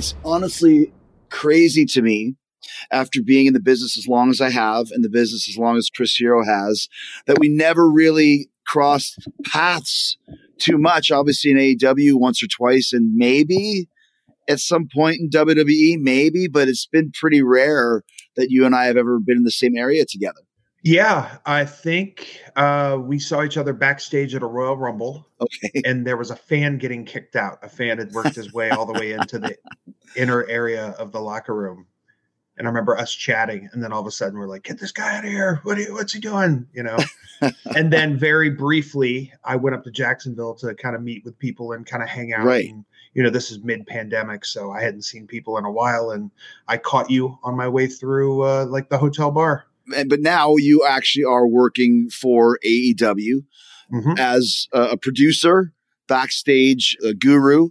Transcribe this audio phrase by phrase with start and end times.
[0.00, 0.92] It's honestly
[1.28, 2.34] crazy to me
[2.90, 5.76] after being in the business as long as I have and the business as long
[5.76, 6.88] as Chris Hero has
[7.26, 10.16] that we never really crossed paths
[10.58, 11.10] too much.
[11.10, 13.88] Obviously in AEW once or twice and maybe
[14.48, 18.02] at some point in WWE, maybe, but it's been pretty rare
[18.36, 20.40] that you and I have ever been in the same area together.
[20.82, 25.26] Yeah, I think uh, we saw each other backstage at a Royal Rumble.
[25.40, 25.82] Okay.
[25.84, 27.58] And there was a fan getting kicked out.
[27.62, 29.56] A fan had worked his way all the way into the
[30.16, 31.86] inner area of the locker room.
[32.56, 34.92] And I remember us chatting, and then all of a sudden we're like, "Get this
[34.92, 35.60] guy out of here!
[35.62, 35.78] What?
[35.78, 36.98] You, what's he doing?" You know.
[37.74, 41.72] and then very briefly, I went up to Jacksonville to kind of meet with people
[41.72, 42.44] and kind of hang out.
[42.44, 42.68] Right.
[42.68, 46.30] And, you know, this is mid-pandemic, so I hadn't seen people in a while, and
[46.68, 49.64] I caught you on my way through, uh, like the hotel bar.
[49.96, 53.44] And, but now you actually are working for AEW
[53.92, 54.18] Mhm.
[54.18, 55.72] as a, a producer,
[56.06, 57.70] backstage a guru.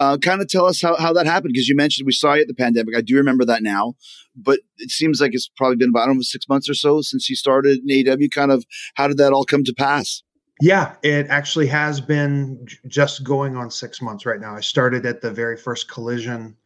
[0.00, 2.42] Uh, kind of tell us how, how that happened because you mentioned we saw you
[2.42, 2.96] at the pandemic.
[2.96, 3.94] I do remember that now,
[4.34, 7.00] but it seems like it's probably been about I don't know six months or so
[7.02, 8.28] since you started in AEW.
[8.32, 8.64] Kind of
[8.94, 10.24] how did that all come to pass?
[10.62, 14.54] Yeah, it actually has been just going on six months right now.
[14.54, 16.56] I started at the very first collision.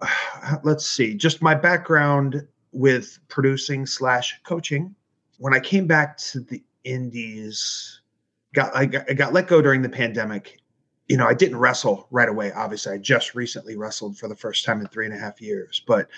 [0.62, 4.94] Let's see, just my background with producing slash coaching.
[5.36, 8.00] When I came back to the Indies,
[8.54, 10.58] got I, got I got let go during the pandemic.
[11.12, 12.52] You know, I didn't wrestle right away.
[12.52, 15.82] Obviously, I just recently wrestled for the first time in three and a half years.
[15.86, 16.08] But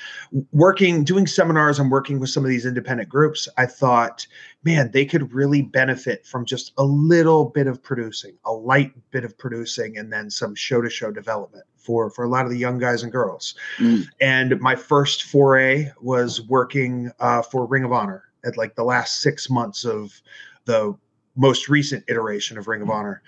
[0.52, 4.24] working, doing seminars and working with some of these independent groups, I thought,
[4.62, 9.24] man, they could really benefit from just a little bit of producing, a light bit
[9.24, 12.56] of producing, and then some show to show development for for a lot of the
[12.56, 13.56] young guys and girls.
[13.78, 14.06] Mm.
[14.20, 19.22] And my first foray was working uh, for Ring of Honor at like the last
[19.22, 20.22] six months of
[20.66, 20.96] the
[21.36, 23.22] most recent iteration of Ring of Honor.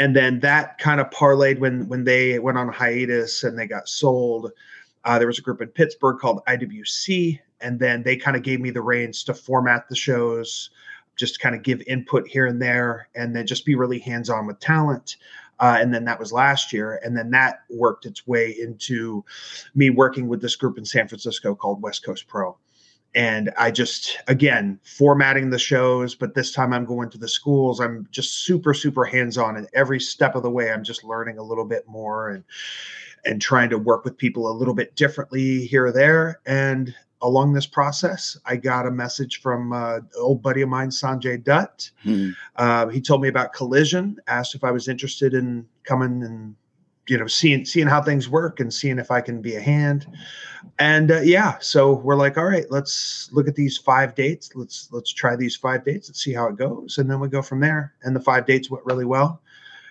[0.00, 3.86] And then that kind of parlayed when when they went on hiatus and they got
[3.86, 4.50] sold.
[5.04, 8.60] Uh, there was a group in Pittsburgh called IWC, and then they kind of gave
[8.60, 10.70] me the reins to format the shows,
[11.16, 14.46] just kind of give input here and there, and then just be really hands on
[14.46, 15.16] with talent.
[15.58, 19.22] Uh, and then that was last year, and then that worked its way into
[19.74, 22.56] me working with this group in San Francisco called West Coast Pro.
[23.14, 27.80] And I just, again, formatting the shows, but this time I'm going to the schools.
[27.80, 29.56] I'm just super, super hands on.
[29.56, 32.44] And every step of the way, I'm just learning a little bit more and,
[33.24, 36.40] and trying to work with people a little bit differently here or there.
[36.46, 40.90] And along this process, I got a message from uh, an old buddy of mine,
[40.90, 41.90] Sonjay Dutt.
[42.02, 42.30] Hmm.
[42.56, 46.54] Uh, he told me about Collision, asked if I was interested in coming and
[47.10, 50.06] you know seeing seeing how things work and seeing if I can be a hand.
[50.78, 54.50] And uh, yeah, so we're like, all right, let's look at these five dates.
[54.54, 57.42] Let's let's try these five dates and see how it goes, and then we go
[57.42, 57.94] from there.
[58.02, 59.42] And the five dates went really well,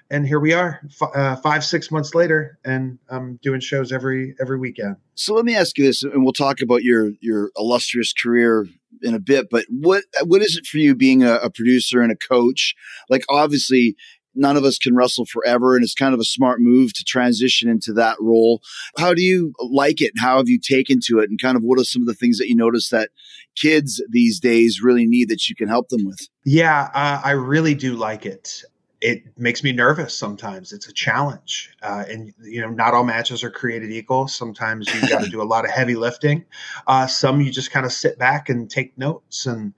[0.09, 4.35] and here we are, f- uh, five six months later, and I'm doing shows every
[4.39, 4.95] every weekend.
[5.15, 8.65] So let me ask you this, and we'll talk about your your illustrious career
[9.01, 9.49] in a bit.
[9.49, 12.75] But what what is it for you being a, a producer and a coach?
[13.09, 13.97] Like obviously,
[14.35, 17.69] none of us can wrestle forever, and it's kind of a smart move to transition
[17.69, 18.61] into that role.
[18.97, 20.13] How do you like it?
[20.17, 21.29] How have you taken to it?
[21.29, 23.09] And kind of what are some of the things that you notice that
[23.55, 26.19] kids these days really need that you can help them with?
[26.45, 28.63] Yeah, uh, I really do like it.
[29.01, 30.73] It makes me nervous sometimes.
[30.73, 34.27] It's a challenge, uh, and you know, not all matches are created equal.
[34.27, 36.43] Sometimes you got to do a lot of heavy lifting.
[36.85, 39.45] Uh, some you just kind of sit back and take notes.
[39.45, 39.73] And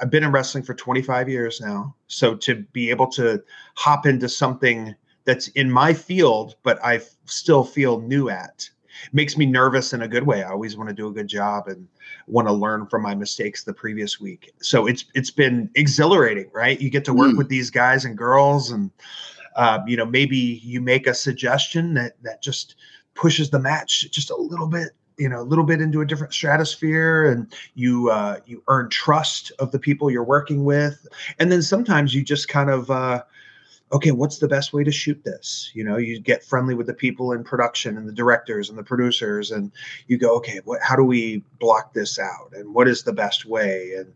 [0.00, 3.42] I've been in wrestling for 25 years now, so to be able to
[3.74, 8.68] hop into something that's in my field, but I still feel new at.
[9.12, 10.42] Makes me nervous in a good way.
[10.42, 11.88] I always want to do a good job and
[12.26, 14.52] want to learn from my mistakes the previous week.
[14.60, 16.80] So it's it's been exhilarating, right?
[16.80, 17.38] You get to work Mm.
[17.38, 18.90] with these guys and girls, and
[19.56, 22.76] uh, you know maybe you make a suggestion that that just
[23.14, 26.34] pushes the match just a little bit you know a little bit into a different
[26.34, 31.06] stratosphere and you uh, you earn trust of the people you're working with
[31.38, 33.22] and then sometimes you just kind of uh,
[33.94, 35.70] okay what's the best way to shoot this?
[35.74, 38.82] You know you get friendly with the people in production and the directors and the
[38.82, 39.72] producers and
[40.08, 42.52] you go okay what how do we block this out?
[42.52, 43.94] And what is the best way?
[43.96, 44.12] And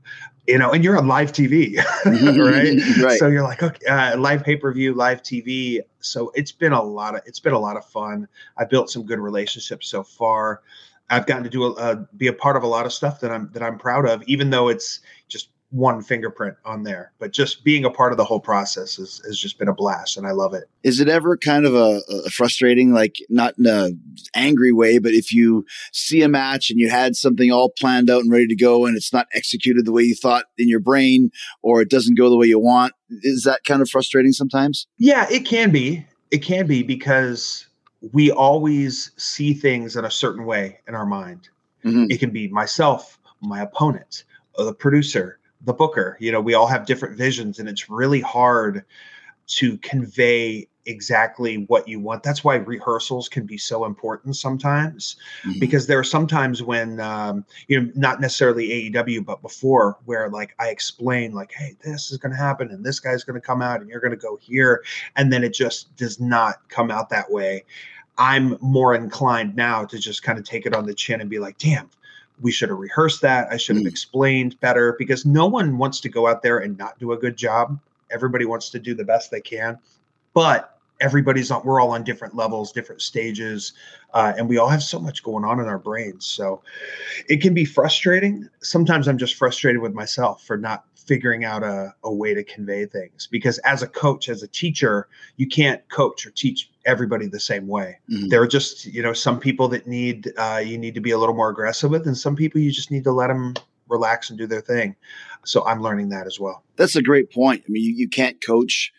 [0.46, 2.78] you know and you're on live tv right?
[3.04, 3.18] Right.
[3.18, 7.22] so you're like okay uh, live pay-per-view live tv so it's been a lot of
[7.26, 8.28] it's been a lot of fun.
[8.56, 10.62] I built some good relationships so far.
[11.10, 13.30] I've gotten to do a, uh, be a part of a lot of stuff that
[13.30, 17.62] i'm that i'm proud of even though it's just one fingerprint on there but just
[17.62, 20.30] being a part of the whole process has, has just been a blast and i
[20.30, 23.90] love it Is it ever kind of a, a frustrating, like not in a
[24.34, 28.22] angry way, but if you see a match and you had something all planned out
[28.22, 31.30] and ready to go and it's not executed the way you thought in your brain
[31.62, 32.92] or it doesn't go the way you want,
[33.22, 34.86] is that kind of frustrating sometimes?
[34.98, 36.06] Yeah, it can be.
[36.30, 37.66] It can be because
[38.12, 41.48] we always see things in a certain way in our mind.
[41.84, 42.10] Mhm.
[42.10, 44.24] It can be myself, my opponent,
[44.56, 46.16] the producer, the booker.
[46.20, 48.84] You know, we all have different visions, and it's really hard
[49.48, 52.22] to convey exactly what you want.
[52.22, 55.60] That's why rehearsals can be so important sometimes Mhm.
[55.60, 60.54] because there are sometimes when um, you know not necessarily AEW but before where like
[60.58, 63.60] I explain like hey this is going to happen and this guy's going to come
[63.60, 64.82] out and you're going to go here
[65.16, 67.64] and then it just does not come out that way
[68.16, 71.38] I'm more inclined now to just kind of take it on the chin and be
[71.38, 71.90] like damn
[72.40, 73.48] we should have rehearsed that.
[73.50, 73.88] I should have Mm.
[73.88, 77.36] explained better because no one wants to go out there and not do a good
[77.36, 77.78] job.
[78.10, 79.78] Everybody wants to do the best they can
[80.34, 83.72] but everybody's on we're all on different levels different stages
[84.14, 86.24] uh, and we all have so much going on in our brains.
[86.26, 86.62] So
[87.28, 88.48] it can be frustrating.
[88.60, 92.84] Sometimes i'm just frustrated with myself for not figuring out a, a way to convey
[92.86, 95.08] things because as a coach as a teacher
[95.38, 98.28] you can't coach or teach everybody the same way Mhm.
[98.30, 101.18] there are just you know some people that need uh, you need to be a
[101.18, 103.54] little more aggressive with and some people you just need to let them
[103.88, 104.96] relax and do their thing
[105.44, 107.60] so i'm learning that as well That's a great point.
[107.66, 108.92] I mean, you, you can't coach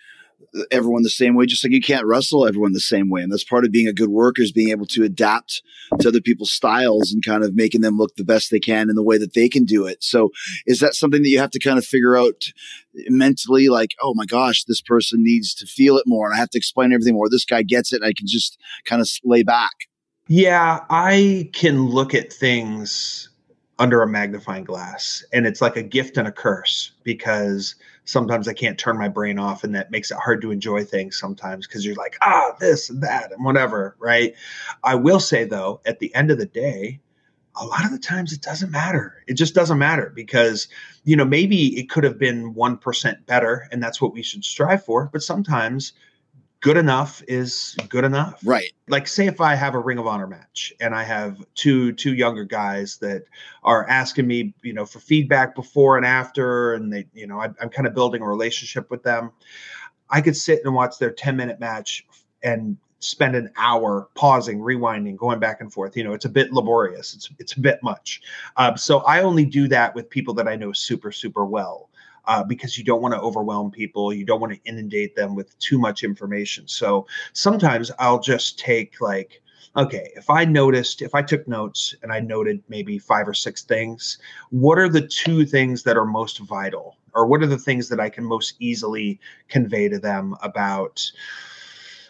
[0.71, 3.21] everyone the same way, just like you can't wrestle everyone the same way.
[3.21, 5.61] And that's part of being a good worker is being able to adapt
[5.99, 8.95] to other people's styles and kind of making them look the best they can in
[8.95, 10.03] the way that they can do it.
[10.03, 10.29] So
[10.65, 12.51] is that something that you have to kind of figure out
[13.07, 13.69] mentally?
[13.69, 16.57] Like, oh my gosh, this person needs to feel it more and I have to
[16.57, 17.29] explain everything more.
[17.29, 18.03] This guy gets it.
[18.03, 19.73] I can just kind of lay back.
[20.27, 23.29] Yeah, I can look at things
[23.79, 27.75] under a magnifying glass, and it's like a gift and a curse because
[28.09, 31.17] sometimes I can't turn my brain off, and that makes it hard to enjoy things
[31.17, 34.33] sometimes because you're like, ah, this and that and whatever, right?
[34.83, 36.99] I will say though, at the end of the day,
[37.55, 39.23] a lot of the times it doesn't matter.
[39.27, 40.69] It just doesn't matter because,
[41.03, 44.83] you know, maybe it could have been 1% better, and that's what we should strive
[44.83, 45.93] for, but sometimes
[46.61, 48.71] good enough is good enough Right.
[48.87, 52.13] like say if I have a Ring of Honor match and I have two two
[52.13, 53.23] younger guys that
[53.63, 57.49] are asking me, you know, for feedback before and after, and they, you know, I,
[57.61, 59.31] I'm kind of building a relationship with them.
[60.09, 62.05] I could sit and watch their 10 minute match
[62.43, 65.95] and spend an hour pausing, rewinding, going back and forth.
[65.95, 67.13] You know, it's a bit laborious.
[67.13, 68.21] It's it's a bit much.
[68.57, 71.88] Um, so I only do that with people that I know super super well.
[72.29, 75.57] Uh, because you don't want to overwhelm people, you don't want to inundate them with
[75.57, 76.67] too much information.
[76.67, 79.41] So sometimes I'll just take like,
[79.75, 83.63] okay, if I noticed, if I took notes and I noted maybe five or six
[83.63, 84.19] things,
[84.51, 86.97] what are the two things that are most vital?
[87.15, 91.11] Or what are the things that I can most easily convey to them about,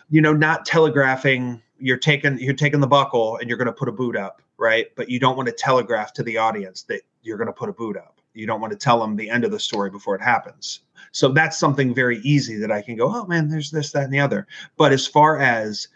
[0.10, 3.88] you know, not telegraphing you're taking you're taking the buckle and you're going to put
[3.88, 4.88] a boot up, right?
[4.98, 7.74] But you don't want to telegraph to the audience that you're going to put a
[7.74, 8.19] boot up.
[8.34, 10.82] You don't want to tell them the end of the story before it happens.
[11.12, 14.14] So that's something very easy that I can go, oh man, there's this, that, and
[14.14, 14.48] the other.
[14.78, 15.88] But as far as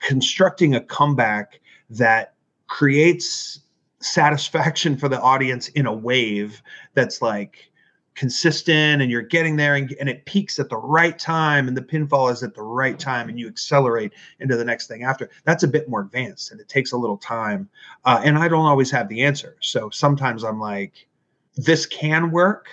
[0.00, 2.34] constructing a comeback that
[2.66, 3.60] creates
[4.00, 6.62] satisfaction for the audience in a wave
[6.94, 7.70] that's like
[8.14, 11.82] consistent and you're getting there and, and it peaks at the right time and the
[11.82, 15.64] pinfall is at the right time and you accelerate into the next thing after that's
[15.64, 17.68] a bit more advanced and it takes a little time
[18.06, 21.06] uh, and i don't always have the answer so sometimes i'm like
[21.56, 22.68] this can work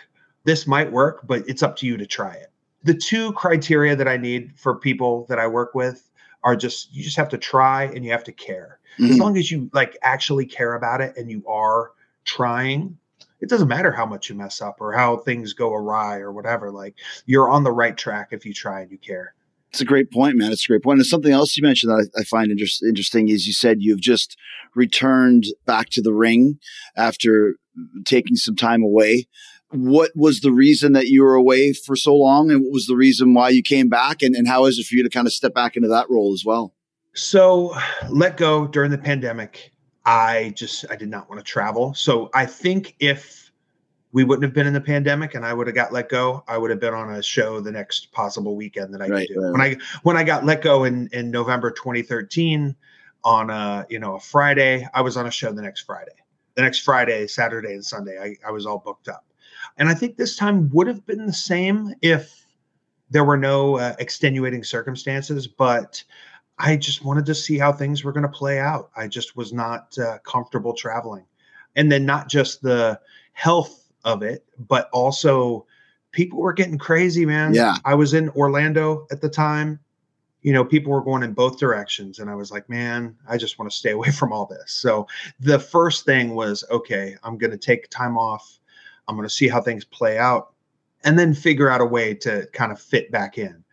[0.46, 2.52] this might work but it's up to you to try it.
[2.84, 6.10] The two criteria that i need for people that i work with
[6.44, 8.80] are just you just have to try and you have to care.
[9.00, 9.20] As Mhm.
[9.20, 11.92] long as you like actually care about it and you are
[12.26, 12.98] trying
[13.40, 16.72] it doesn't matter how much you mess up or how things go awry or whatever
[16.72, 19.34] like you're on the right track if you try and you care
[19.74, 20.52] It's a great point, man.
[20.52, 21.00] It's a great point.
[21.00, 24.02] And something else you mentioned that I, I find interest, interesting is you said you've
[24.02, 24.38] just
[24.76, 26.60] returned back to the ring
[26.96, 27.56] after
[28.06, 29.28] taking some time away.
[29.72, 32.52] What was the reason that you were away for so long?
[32.52, 34.22] And what was the reason why you came back?
[34.22, 36.34] And, and how is it for you to kind of step back into that role
[36.34, 36.76] as well?
[37.14, 37.76] So
[38.12, 39.72] let go during the pandemic.
[40.06, 41.96] I just I did not want to travel.
[41.96, 43.43] So I think if
[44.14, 46.58] we wouldn't have been in the pandemic and I would have got let go, I
[46.58, 49.42] would have been on a show the next possible weekend that I Right, could do.
[49.42, 52.76] right, When I when I got let go in in November 2013
[53.24, 56.12] on a you know a Friday, I was on a show the next Friday.
[56.56, 59.26] The next Friday, Saturday, and Sunday, I, I was all booked up.
[59.78, 62.46] And I think this time would have been the same if
[63.10, 66.04] there were no uh, extenuating circumstances, but
[66.60, 68.92] I just wanted to see how things were going to play out.
[68.96, 71.26] I just was not uh, comfortable traveling.
[71.76, 73.00] And then not just the
[73.32, 75.66] health of it, but also
[76.12, 77.54] people were getting crazy, man.
[77.54, 77.76] Yeah.
[77.86, 79.80] I was in Orlando at the time.
[80.42, 82.20] You know, people were going in both directions.
[82.20, 84.72] And I was like, man, I just want to stay away from all this.
[84.72, 85.08] So
[85.40, 88.60] the first thing was, okay, I'm going to take time off.
[89.08, 90.54] I'm going to see how things play out
[91.04, 93.48] and then figure out a way to kind of fit back in.
[93.48, 93.64] And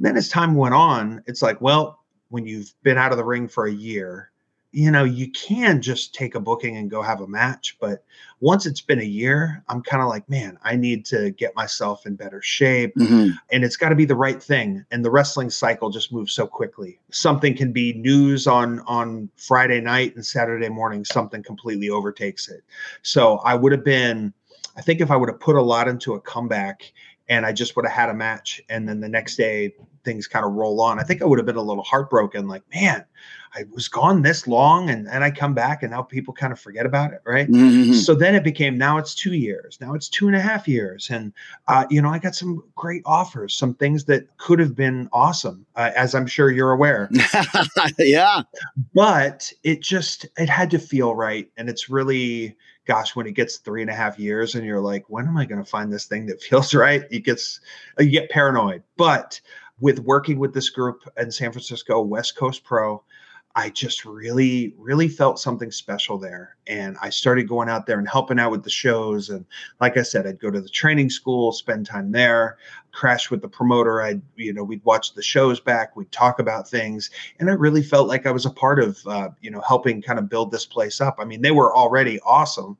[0.00, 3.46] then as time went on, it's like, well, when you've been out of the ring
[3.46, 4.31] for a year,
[4.72, 7.76] you know, you can just take a booking and go have a match.
[7.78, 8.04] But
[8.40, 12.06] once it's been a year, I'm kind of like, man, I need to get myself
[12.06, 13.38] in better shape Mhm.
[13.50, 16.46] and it's got to be the right thing and the wrestling cycle just moves so
[16.46, 22.48] quickly something can be news on on friday night and saturday morning something completely overtakes
[22.48, 22.62] it
[23.02, 24.32] so i would have been
[24.76, 26.92] i think if i would have put a lot into a comeback
[27.28, 29.72] and i just would have had a match and then the next day
[30.04, 32.62] things kind of roll on i think i would have been a little heartbroken like
[32.74, 33.04] man
[33.54, 36.58] i was gone this long and and i come back and now people kind of
[36.60, 37.94] forget about it right Mhm.
[37.94, 41.08] so then it became now it's two years now it's two and a half years
[41.10, 41.32] and
[41.68, 45.66] uh, you know i got some great offers some things that could have been awesome
[45.76, 47.08] uh, as i'm sure you're aware
[47.98, 48.42] yeah.
[48.94, 52.56] but it just it had to feel right and it's really
[52.86, 55.44] gosh when it gets three and a half years and you're like when am i
[55.44, 57.60] going to find this thing that feels right it gets
[57.98, 59.40] you get paranoid but
[59.80, 63.02] with working with this group in san francisco west coast pro
[63.54, 68.08] i just really really felt something special there and i started going out there and
[68.08, 69.44] helping out with the shows and
[69.80, 72.56] like i said i'd go to the training school spend time there
[72.92, 76.68] crash with the promoter i'd you know we'd watch the shows back we'd talk about
[76.68, 80.02] things and I really felt like I was a part of, uh, you know, helping
[80.02, 81.16] kind of build this place up.
[81.18, 82.76] I mean, they were already awesome,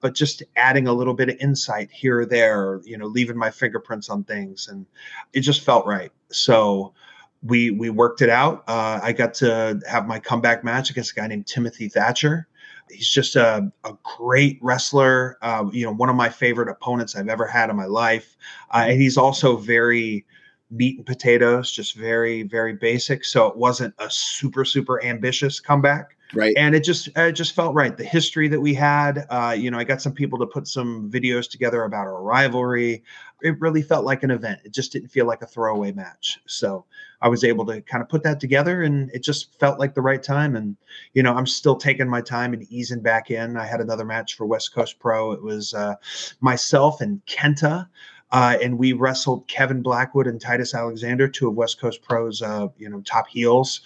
[0.00, 3.50] but just adding a little bit of insight here or there, you know, leaving my
[3.50, 4.86] fingerprints on things, and
[5.32, 6.12] it just felt right.
[6.30, 6.94] So
[7.42, 8.64] we we worked it out.
[8.66, 12.48] Uh, I got to have my comeback match against a guy named Timothy Thatcher.
[12.90, 15.38] He's just a, a great wrestler.
[15.42, 18.36] Uh, you know, one of my favorite opponents I've ever had in my life,
[18.72, 20.24] uh, and he's also very
[20.70, 23.24] meat and potatoes, just very, very basic.
[23.24, 26.15] So it wasn't a super, super ambitious comeback.
[26.34, 26.54] Right.
[26.56, 27.96] And it just, it just felt right.
[27.96, 31.10] The history that we had, uh, you know, I got some people to put some
[31.10, 33.04] videos together about our rivalry.
[33.42, 34.60] It really felt like an event.
[34.64, 36.40] It just didn't feel like a throwaway match.
[36.46, 36.84] So
[37.22, 40.02] I was able to kind of put that together and it just felt like the
[40.02, 40.56] right time.
[40.56, 40.76] And,
[41.14, 43.56] you know, I'm still taking my time and easing back in.
[43.56, 45.32] I had another match for West Coast Pro.
[45.32, 45.94] It was uh,
[46.40, 47.88] myself and Kenta.
[48.32, 52.66] Uh, and we wrestled Kevin Blackwood and Titus Alexander, two of West Coast Pros, uh,
[52.76, 53.82] you know, top heels.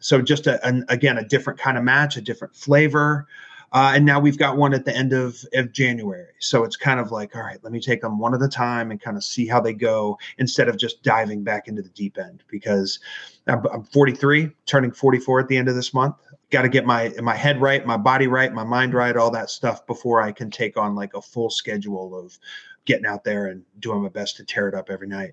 [0.00, 3.26] So just a, an, again a different kind of match, a different flavor.
[3.72, 6.32] Uh, and now we've got one at the end of, of January.
[6.38, 8.90] So it's kind of like, all right, let me take them one at a time
[8.90, 12.16] and kind of see how they go instead of just diving back into the deep
[12.16, 12.98] end because
[13.46, 16.16] I'm, I'm 43, turning 44 at the end of this month.
[16.50, 19.50] Got to get my my head right, my body right, my mind right, all that
[19.50, 22.38] stuff before I can take on like a full schedule of
[22.86, 25.32] getting out there and doing my best to tear it up every night.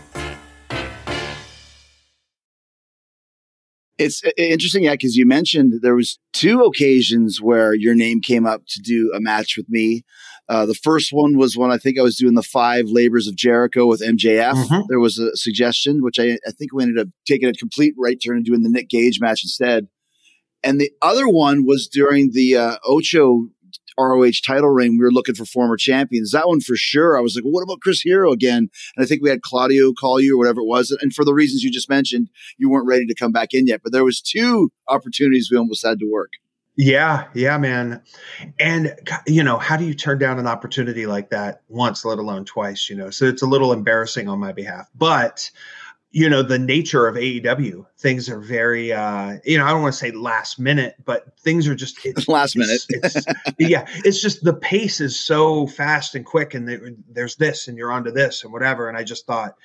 [4.01, 8.45] It's uh, interesting, yeah, because you mentioned there was two occasions where your name came
[8.45, 10.03] up to do a match with me.
[10.49, 13.35] Uh, the first one was when I think I was doing the five labors of
[13.35, 14.53] Jericho with MJF.
[14.53, 14.85] Mhm.
[14.89, 18.17] There was a suggestion, which I, I think we ended up taking a complete right
[18.23, 19.87] turn and doing the Nick Gage match instead.
[20.63, 23.47] And the other one was during the uh, Ocho
[23.97, 26.31] ROH title reign, we were looking for former champions.
[26.31, 27.17] That one for sure.
[27.17, 28.69] I was like, well, what about Chris Hero again?
[28.95, 30.91] And I think we had Claudio call you or whatever it was.
[31.01, 33.81] And for the reasons you just mentioned, you weren't ready to come back in yet.
[33.83, 36.31] But there was two opportunities we almost had to work.
[36.77, 38.01] Yeah, yeah, man.
[38.59, 38.95] And
[39.27, 42.89] you know, how do you turn down an opportunity like that once, let alone twice?
[42.89, 44.87] You know, so it's a little embarrassing on my behalf.
[44.95, 45.51] But
[46.11, 47.85] you know the nature of AEW.
[47.97, 51.67] Things are very, uh, you know, I don't want to say last minute, but things
[51.67, 52.81] are just it's, last minute.
[52.89, 53.25] It's, it's,
[53.57, 57.77] yeah, it's just the pace is so fast and quick, and there, there's this, and
[57.77, 58.89] you're onto this, and whatever.
[58.89, 59.55] And I just thought,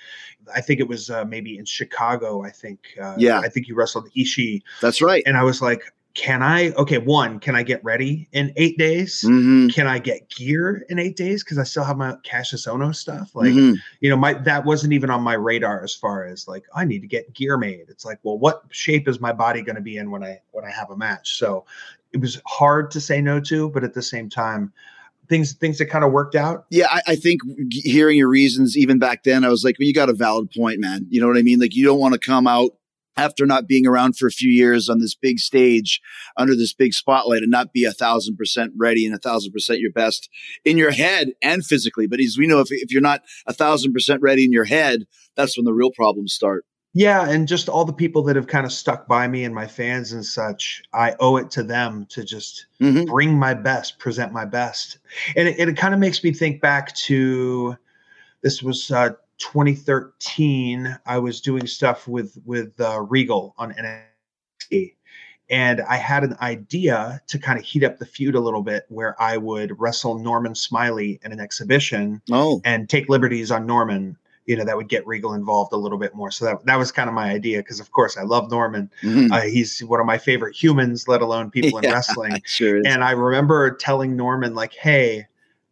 [0.54, 2.44] I think it was uh, maybe in Chicago.
[2.44, 4.62] I think, uh, yeah, I think you wrestled Ishii.
[4.80, 5.24] That's right.
[5.26, 9.23] And I was like, can I okay one can I get ready in eight days?
[9.23, 9.68] Mm-hmm.
[9.68, 13.35] Can I get gear in eight days because I still have my Kassius Ohno stuff?
[13.35, 13.76] Like Mhm.
[14.00, 17.00] you know my that wasn't even on my radar as far as like I need
[17.00, 17.85] to get gear made.
[17.88, 20.64] It's like well what shape is my body going to be in when I when
[20.64, 21.38] I have a match?
[21.38, 21.66] So
[22.12, 24.73] it was hard to say no to, but at the same time
[25.28, 26.64] things things that kind of worked out.
[26.70, 29.92] Yeah, I, I think hearing your reasons even back then, I was like, well, you
[29.92, 31.04] got a valid point, man.
[31.11, 31.58] You know what I mean?
[31.58, 32.70] Like, you don't want to come out
[33.16, 36.00] after not being around for a few years on this big stage
[36.37, 39.80] under this big spotlight and not be a thousand percent ready and a thousand percent
[39.80, 40.28] your best
[40.64, 42.06] in your head and physically.
[42.06, 45.04] But as we know, if, if you're not a thousand percent ready in your head,
[45.37, 46.64] that's when the real problems start.
[46.99, 49.66] Yeah, and just all the people that have kind of stuck by me and my
[49.66, 53.06] fans and such, I owe it to them to just Mhm.
[53.06, 54.96] bring my best, present my best.
[55.37, 57.76] And it, it kind of makes me think back to
[58.42, 60.99] this was uh, 2013.
[61.07, 64.95] I was doing stuff with with uh, Regal on NXT,
[65.50, 68.85] and I had an idea to kind of heat up the feud a little bit,
[68.88, 74.16] where I would wrestle Norman Smiley in an exhibition Oh, and take liberties on Norman.
[74.47, 76.31] You know that would get Regal involved a little bit more.
[76.31, 78.90] So that that was kind of my idea because, of course, I love Norman.
[79.02, 79.31] mhm.
[79.33, 82.40] Uh, he's one of my favorite humans, let alone people in wrestling.
[82.47, 82.81] sure.
[82.87, 85.26] And I remember telling Norman, like, hey,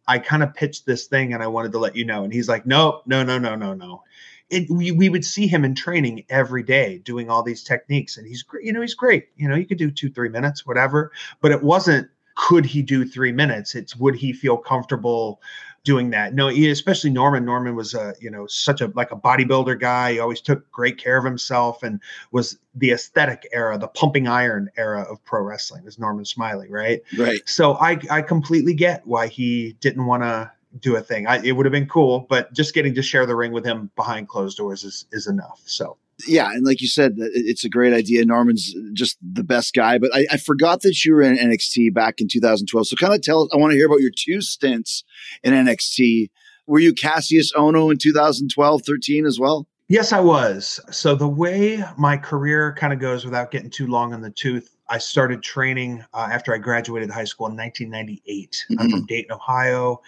[0.07, 2.23] I kind of pitched this thing and I wanted to let you know.
[2.23, 4.03] And he's like, nope, no, no, no, no, no.
[4.49, 8.17] It, we, we would see him in training every day doing all these techniques.
[8.17, 8.63] And he's great.
[8.63, 9.29] You know, he's great.
[9.35, 11.11] You know, you could do two, three minutes, whatever.
[11.41, 13.75] But it wasn't, could he do three minutes?
[13.75, 15.41] It's would he feel comfortable
[15.85, 16.33] doing that?
[16.33, 17.45] No, especially Norman.
[17.45, 20.13] Norman was a, you know, such a like a bodybuilder guy.
[20.13, 24.69] He always took great care of himself and was the aesthetic era, the pumping iron
[24.75, 27.01] era of pro wrestling, is Norman Smiley, right?
[27.17, 27.39] right.
[27.45, 31.27] So I I completely get why he didn't want to do a thing.
[31.27, 33.89] I, it would have been cool, but just getting to share the ring with him
[33.95, 35.61] behind closed doors is is enough.
[35.65, 35.97] So
[36.27, 38.25] Yeah, and like you said, it's a great idea.
[38.25, 39.97] Norman's just the best guy.
[39.97, 42.87] But I, I forgot that you were in NXT back in 2012.
[42.87, 43.49] So kind of tell.
[43.53, 45.03] I want to hear about your two stints
[45.43, 46.29] in NXT.
[46.67, 49.67] Were you Kassius Ohno in 2012, 13 as well?
[49.87, 50.79] Yes, I was.
[50.89, 54.75] So the way my career kind of goes without getting too long in the tooth,
[54.89, 58.65] I started training uh, after I graduated high school in 1998.
[58.79, 60.01] I'm from Dayton, Ohio.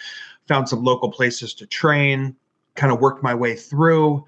[0.48, 2.36] Found some local places to train,
[2.76, 4.24] kind of worked my way through.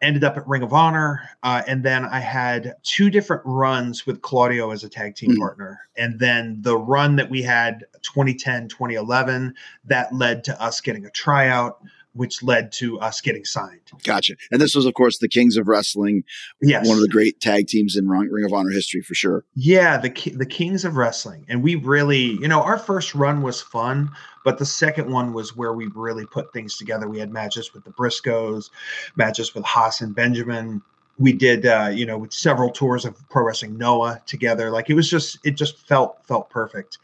[0.00, 1.20] Ended up at Ring of Honor.
[1.42, 5.38] Uh, and then I had two different runs with Claudio as a tag team Mhm.
[5.38, 5.80] partner.
[5.96, 11.10] And then the run that we had 2010, 2011, that led to us getting a
[11.10, 11.78] tryout,
[12.14, 13.80] which led to us getting signed.
[14.04, 14.34] Gotcha.
[14.50, 16.24] And this was, of course, the Kings of Wrestling,
[16.60, 16.86] Yes.
[16.86, 19.44] one of the great tag teams in Ring Ring of Honor history for sure.
[19.54, 23.60] Yeah, the the Kings of Wrestling, and we really, you know, our first run was
[23.62, 24.10] fun,
[24.44, 27.08] but the second one was where we really put things together.
[27.08, 28.70] We had matches with the Briscoes,
[29.16, 30.82] matches with Haas and Benjamin.
[31.18, 34.70] We did, uh, you know, with several tours of Pro Wrestling Noah together.
[34.70, 36.98] Like it was just, it just felt felt perfect.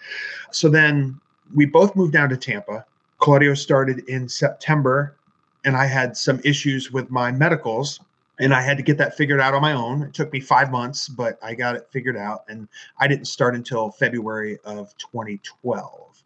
[0.51, 1.21] So then
[1.55, 2.85] we both moved down to Tampa.
[3.19, 5.17] Claudio started in September,
[5.65, 8.01] and I had some issues with my medicals
[8.41, 10.03] and I had to get that figured out on my own.
[10.03, 12.45] It took me five months, but I got it figured out.
[12.49, 16.23] And I didn't start until February of 2012.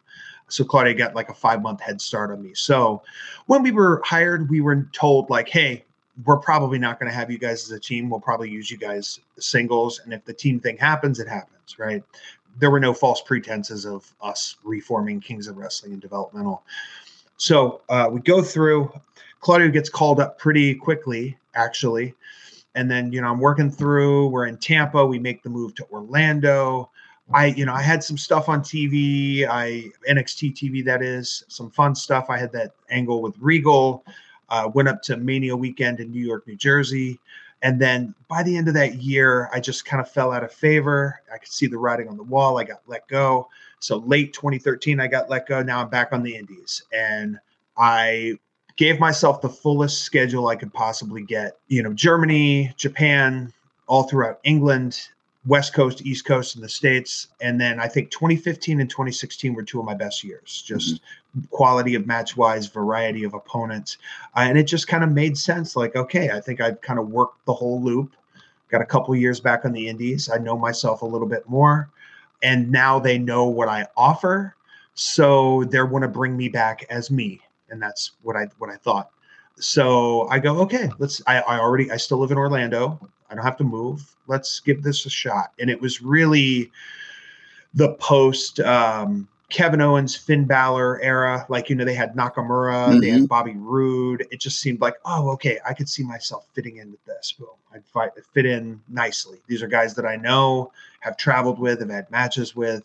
[0.47, 2.53] So Claudio got like a five month head start on me.
[2.53, 3.01] So
[3.47, 5.85] when we were hired, we were told, like, hey,
[6.25, 8.09] we're probably not going to have you guys as a team.
[8.09, 9.99] We'll probably use you guys singles.
[10.03, 12.03] And if the team thing happens, it happens, right?
[12.59, 16.63] There were no false pretenses of us reforming Kings of Wrestling and developmental.
[17.37, 18.91] So uh, we go through.
[19.39, 22.15] Claudio gets called up pretty quickly, actually.
[22.75, 25.85] And then, you know, I'm working through, we're in Tampa, we make the move to
[25.91, 26.89] Orlando.
[27.33, 31.69] I, you know, I had some stuff on TV, I NXT TV that is, some
[31.69, 32.27] fun stuff.
[32.29, 34.03] I had that angle with Regal,
[34.49, 37.19] uh, went up to Mania weekend in New York, New Jersey.
[37.63, 40.51] And then by the end of that year, I just kind of fell out of
[40.51, 41.21] favor.
[41.33, 42.59] I could see the writing on the wall.
[42.59, 43.47] I got let go.
[43.79, 45.63] So late 2013, I got let go.
[45.63, 46.83] Now I'm back on the Indies.
[46.91, 47.39] And
[47.77, 48.37] I
[48.75, 51.57] gave myself the fullest schedule I could possibly get.
[51.67, 53.51] You know, Germany, Japan,
[53.87, 55.09] all throughout England.
[55.45, 57.27] West Coast, East Coast, in the States.
[57.41, 61.01] And then I think 2015 and 2016 were two of my best years, just
[61.49, 63.97] quality of match wise, variety of opponents.
[64.35, 65.75] Uh, and it just kind of made sense.
[65.75, 68.15] Like, okay, I think I've kind of worked the whole loop.
[68.69, 70.29] Got a couple years back on the Indies.
[70.33, 71.89] I know myself a little bit more.
[72.41, 74.55] And now they know what I offer.
[74.95, 77.39] So they're want to bring me back as me.
[77.69, 79.09] And that's what I what I thought.
[79.57, 82.99] So I go, okay, let's I, I already I still live in Orlando.
[83.29, 84.15] I don't have to move.
[84.27, 85.51] Let's give this a shot.
[85.59, 86.71] And it was really
[87.73, 91.45] the post um, Kevin Owens, Finn Balor era.
[91.49, 92.99] Like, you know, they had Nakamura, mm-hmm.
[92.99, 94.25] they had Bobby Roode.
[94.31, 97.33] It just seemed like, oh, okay, I could see myself fitting in with this.
[97.33, 97.49] Boom.
[97.73, 99.39] I'd fight, fit in nicely.
[99.47, 102.83] These are guys that I know, have traveled with, have had matches with.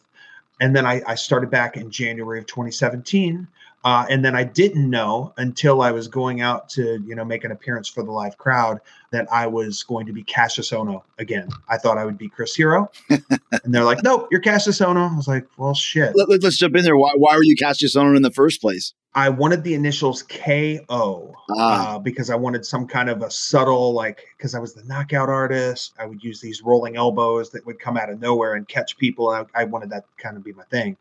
[0.60, 3.46] And then I, I started back in January of 2017
[3.84, 7.44] uh, and then I didn't know until I was going out to, you know, make
[7.44, 11.48] an appearance for the live crowd that I was going to be Kassius Ohno again.
[11.68, 12.90] I thought I would be Chris Hero.
[13.10, 13.22] and
[13.66, 15.10] they're like, nope, you're Kassius Ohno.
[15.10, 16.14] I was like, well, shit.
[16.14, 16.96] Let, us jump in there.
[16.96, 18.92] Why, why were you Kassius Ohno in the first place?
[19.14, 21.96] I wanted the initials KO ah.
[21.96, 25.30] uh, because I wanted some kind of a subtle, like, because I was the knockout
[25.30, 25.94] artist.
[25.98, 29.30] I would use these rolling elbows that would come out of nowhere and catch people.
[29.30, 30.96] I, I wanted that kind of be my thing.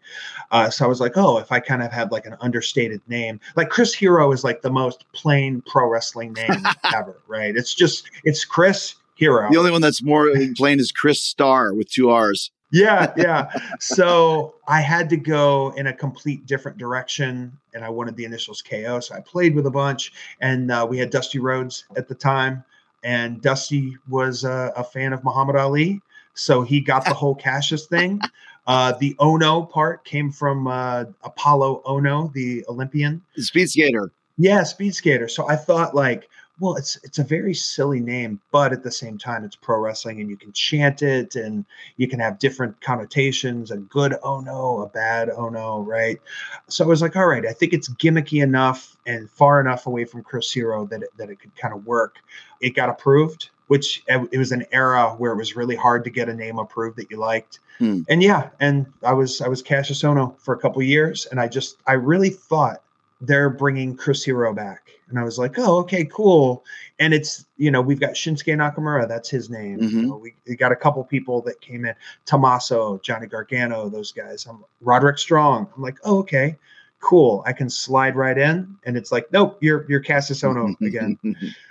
[0.51, 3.39] Uh, so I was like, oh, if I kind of had like an understated name,
[3.55, 6.63] like Chris Hero is like the most plain pro wrestling name
[6.95, 7.55] ever, right?
[7.55, 9.49] It's just, it's Chris Hero.
[9.51, 13.51] The only one that's more plain is Chris Star with two R's yeah, yeah.
[13.79, 18.61] So I had to go in a complete different direction, and I wanted the initials
[18.61, 18.99] KO.
[18.99, 22.63] So I played with a bunch, and uh, we had Dusty Rhodes at the time,
[23.03, 26.01] and Dusty was uh, a fan of Muhammad Ali,
[26.33, 28.19] so he got the whole Cassius thing.
[28.67, 34.11] Uh, the Ohno part came from uh, Apolo Ohno, the Olympian, the speed skater.
[34.37, 35.29] Yeah, speed skater.
[35.29, 36.27] So I thought like,
[36.59, 40.21] well, it's it's a very silly name, but at the same time, it's pro wrestling,
[40.21, 41.65] and you can chant it, and
[41.97, 43.69] you can have different connotations.
[43.69, 46.19] A good oh no, a bad oh no, right?
[46.67, 50.05] So I was like, all right, I think it's gimmicky enough and far enough away
[50.05, 52.17] from Chris Hero that it, that it could kind of work.
[52.59, 56.27] It got approved, which it was an era where it was really hard to get
[56.27, 57.59] a name approved that you liked.
[57.77, 58.01] Hmm.
[58.09, 61.47] And yeah, and I was I was Kassius Ohno for a couple years, and I
[61.47, 62.81] just I really thought
[63.21, 64.89] they're bringing Chris Hero back.
[65.09, 66.63] And I was like, oh, okay, cool.
[66.99, 69.79] And it's, you know, we've got Shinsuke Nakamura, that's his name.
[69.79, 69.99] Mm-hmm.
[69.99, 74.11] You know, we, we, got a couple people that came in, Tommaso, Johnny Gargano, those
[74.11, 74.45] guys.
[74.45, 75.69] I'm Roderick Strong.
[75.75, 76.57] I'm like, oh, okay,
[76.99, 77.43] cool.
[77.45, 78.75] I can slide right in.
[78.85, 81.17] And it's like, nope, you're you're Kassius Ohno again.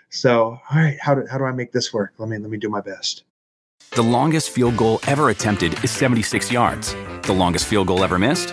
[0.08, 2.14] so, all right, how do how do I make this work?
[2.18, 3.24] Let me let me do my best.
[3.92, 6.94] The longest field goal ever attempted is 76 yards.
[7.22, 8.52] The longest field goal ever missed?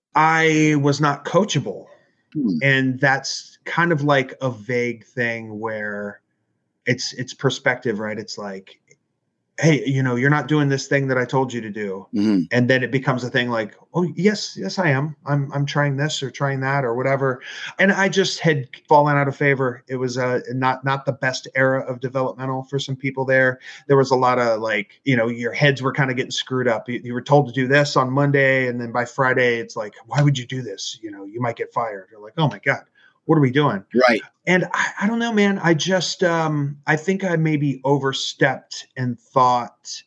[0.15, 1.87] I was not coachable.
[2.33, 2.57] Hmm.
[2.61, 6.21] And that's kind of like a vague thing where
[6.85, 8.17] it's it's perspective, right?
[8.17, 8.80] It's like
[9.61, 12.07] hey, you know, you're not doing this thing that I told you to do.
[12.15, 12.41] Mm-hmm.
[12.51, 15.15] And then it becomes a thing like, oh, yes, yes, I am.
[15.27, 17.41] I'm, I'm trying this or trying that or whatever.
[17.77, 19.83] And I just had fallen out of favor.
[19.87, 23.59] It was uh, not, not the best era of developmental for some people there.
[23.87, 26.67] There was a lot of like, you know, your heads were kind of getting screwed
[26.67, 26.89] up.
[26.89, 28.67] You, you were told to do this on Monday.
[28.67, 30.97] And then by Friday, it's like, why would you do this?
[31.03, 32.07] You know, you might get fired.
[32.11, 32.81] You're like, oh my God
[33.25, 33.83] what are we doing?
[34.09, 34.21] Right.
[34.45, 35.59] And I, I don't know, man.
[35.59, 40.03] I just um I think I maybe overstepped and thought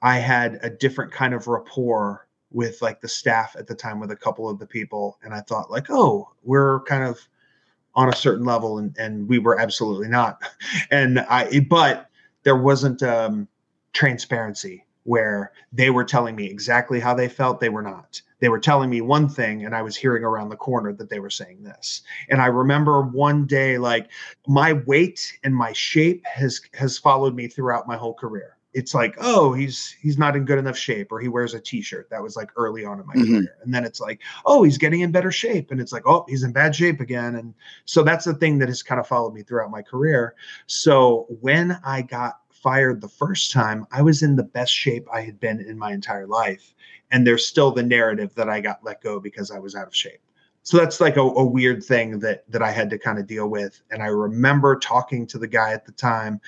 [0.00, 4.10] I had a different kind of rapport with like the staff at the time with
[4.10, 5.18] a couple of the people.
[5.22, 7.18] And I thought like, oh, we're kind of
[7.94, 10.42] on a certain level and, and we were absolutely not.
[10.90, 12.08] And I but
[12.44, 13.48] there wasn't um
[13.92, 17.60] transparency where they were telling me exactly how they felt.
[17.60, 20.56] They were not they were telling me one thing and I was hearing around the
[20.56, 22.02] corner that they were saying this.
[22.28, 24.08] And I remember one day like
[24.48, 28.56] my weight and my shape has has followed me throughout my whole career.
[28.74, 32.10] It's like, oh, he's he's not in good enough shape or he wears a t-shirt.
[32.10, 33.32] That was like early on in my mm-hmm.
[33.32, 33.56] career.
[33.62, 36.42] And then it's like, oh, he's getting in better shape and it's like, oh, he's
[36.42, 37.36] in bad shape again.
[37.36, 40.34] And so that's the thing that has kind of followed me throughout my career.
[40.66, 45.22] So when I got fired the first time, I was in the best shape I
[45.22, 46.74] had been in my entire life
[47.12, 49.94] and there's still the narrative that I got let go because I was out of
[49.94, 50.20] shape.
[50.62, 53.48] so that's like a, a weird thing that that I had to kind of deal
[53.48, 53.82] with.
[53.90, 56.40] And I remember talking to the guy at the time,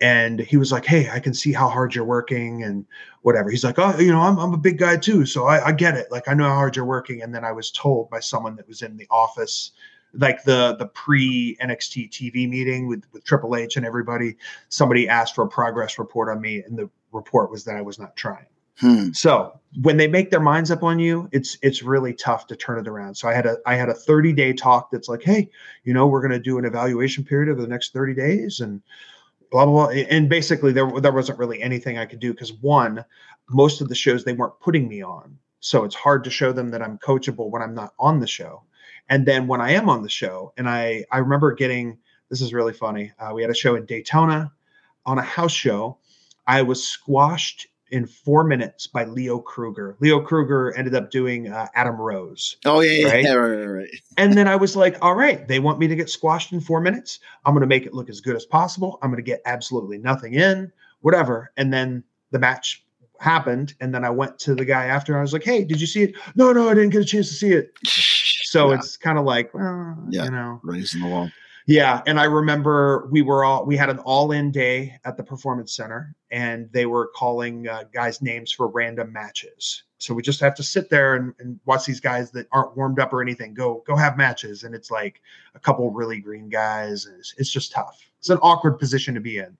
[0.00, 2.86] and he was like, "Hey, I can see how hard you're working and
[3.22, 5.72] whatever." He's like, "Oh, you know, I'm I'm a big guy too, so I, I
[5.72, 6.10] get it.
[6.10, 8.68] Like I know how hard you're working." And then I was told by someone that
[8.68, 9.72] was in the office
[10.18, 14.36] like the the pre NXT TV meeting with with Triple H and everybody,
[14.68, 17.98] somebody asked for a progress report on me, and the report was that I was
[17.98, 18.46] not trying.
[18.78, 19.10] Hmm.
[19.12, 22.78] So when they make their minds up on you, it's it's really tough to turn
[22.78, 23.14] it around.
[23.14, 25.48] So I had a I had a 30 day talk that's like, hey,
[25.84, 28.82] you know, we're going to do an evaluation period over the next 30 days and
[29.50, 30.02] blah blah blah.
[30.10, 33.02] And basically there there wasn't really anything I could do because one,
[33.48, 35.38] most of the shows they weren't putting me on.
[35.60, 38.62] So it's hard to show them that I'm coachable when I'm not on the show.
[39.08, 42.52] And then when I am on the show, and I I remember getting this is
[42.52, 43.12] really funny.
[43.18, 44.52] Uh, we had a show in Daytona
[45.04, 45.98] on a house show.
[46.46, 49.96] I was squashed in four minutes by Leo Kruger.
[50.00, 52.56] Leo Kruger ended up doing uh, Adam Rose.
[52.64, 53.24] Oh yeah, Right?
[53.24, 53.88] yeah, right, right, right.
[54.16, 56.80] And then I was like, all right, they want me to get squashed in four
[56.80, 57.20] minutes.
[57.44, 58.98] I'm going to make it look as good as possible.
[59.02, 61.52] I'm going to get absolutely nothing in, whatever.
[61.56, 62.84] And then the match
[63.20, 63.74] happened.
[63.80, 65.12] And then I went to the guy after.
[65.12, 66.14] And I was like, hey, did you see it?
[66.34, 67.72] No, no, I didn't get a chance to see it.
[68.50, 68.76] So Yeah.
[68.76, 70.24] it's kind of like, well, Yeah.
[70.24, 71.30] you know, raising the wall.
[71.66, 75.72] yeah, and I remember we were all we had an all-in day at the performance
[75.74, 79.82] center, and they were calling uh, guys' names for random matches.
[79.98, 83.00] So we just have to sit there and, and watch these guys that aren't warmed
[83.00, 85.20] up or anything go go have matches, and it's like
[85.54, 87.98] a couple really green guys, it's, it's just tough.
[88.18, 89.56] It's an awkward position to be in.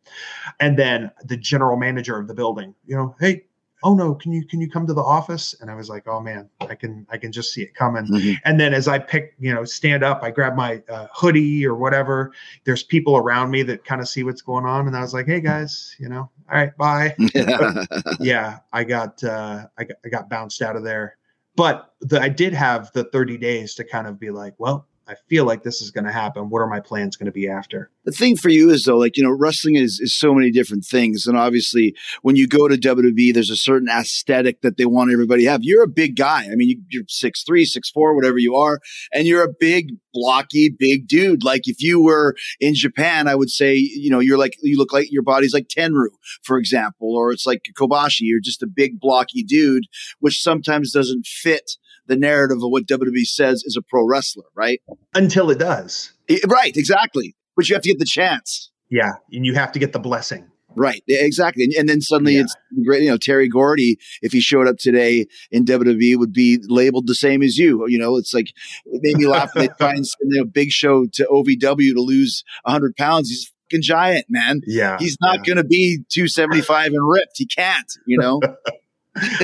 [0.61, 3.46] And then the general manager of the building, you know, hey,
[3.83, 5.55] oh no, can you can you come to the office?
[5.61, 8.07] And I was like, oh man, I can I can just see it coming.
[8.07, 8.37] Mhm.
[8.45, 11.75] And then as I pick, you know, stand up, I grab my uh, hoodie or
[11.75, 12.33] whatever.
[12.65, 15.27] There's people around me that kind of see what's going on, and I was like,
[15.27, 17.85] "Hey guys, you know, all right, bye." Yeah.
[18.21, 21.17] yeah, I got uh, I got I got bounced out of there,
[21.57, 25.15] but the, I did have the 30 days to kind of be like, "Well, I
[25.29, 26.51] feel like this is going to happen.
[26.51, 29.17] What are my plans going to be after?" the thing for you is though, like
[29.17, 32.77] you know, wrestling is is so many different things, and obviously, when you go to
[32.77, 35.65] WWE, there's a certain aesthetic that they want everybody to have.
[35.65, 36.45] You're a big guy.
[36.45, 38.79] I mean, you, you're six three, six four, whatever you are,
[39.13, 41.43] and you're a big, blocky, big dude.
[41.43, 44.93] Like if you were in Japan, I would say, you know, you're like you look
[44.93, 46.07] like your body's like Tenryu,
[46.45, 48.21] for example, or it's like Kobashi.
[48.21, 49.85] You're just a big, blocky dude,
[50.21, 51.73] which sometimes doesn't fit
[52.07, 54.81] the narrative of what WWE says is a pro wrestler, right?
[55.15, 56.13] Until it does,
[56.49, 57.37] Right, exactly.
[57.57, 58.71] But you have to get the chance.
[58.91, 60.47] yeah, and you have to get the blessing.
[60.79, 62.43] Right, exactly, and, and then suddenly Yeah.
[62.43, 63.03] it's great.
[63.03, 67.15] You know, Terry Gordy, if he showed up today in WWE, would be labeled the
[67.15, 67.87] same as you.
[67.89, 68.49] You know, it's like
[68.85, 69.53] it made me laugh.
[69.55, 73.31] they try and send you know, Big Show to OVW to lose hundred pounds.
[73.31, 74.61] He's a fucking giant, man.
[74.67, 75.43] Yeah, He's not yeah.
[75.55, 77.37] going to be two seventy five and ripped.
[77.39, 77.91] He can't.
[78.07, 78.41] You know.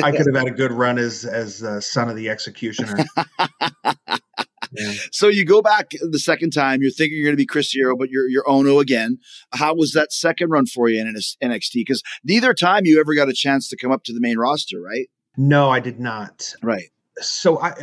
[0.03, 3.05] I could have had a good run as as uh, son of the executioner.
[4.73, 4.93] Yeah.
[5.13, 6.83] so you go back the second time.
[6.83, 9.19] You're thinking you're going to be Chris Hero, but you're you're Ohno again.
[9.53, 11.75] How was that second run for you in NXT?
[11.75, 14.81] Because neither time you ever got a chance to come up to the main roster,
[14.81, 15.09] right?
[15.37, 16.55] No, I did not.
[16.63, 16.91] Right.
[17.19, 17.75] so I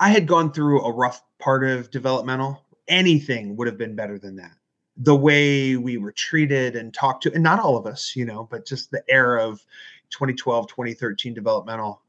[0.00, 2.64] I had gone through a rough part of developmental.
[2.88, 4.52] Anything would have been better than that.
[4.96, 8.48] The way we were treated and talked to, and not all of us, you know,
[8.50, 9.64] but just the era of
[10.10, 12.02] 2012, 2013 developmental.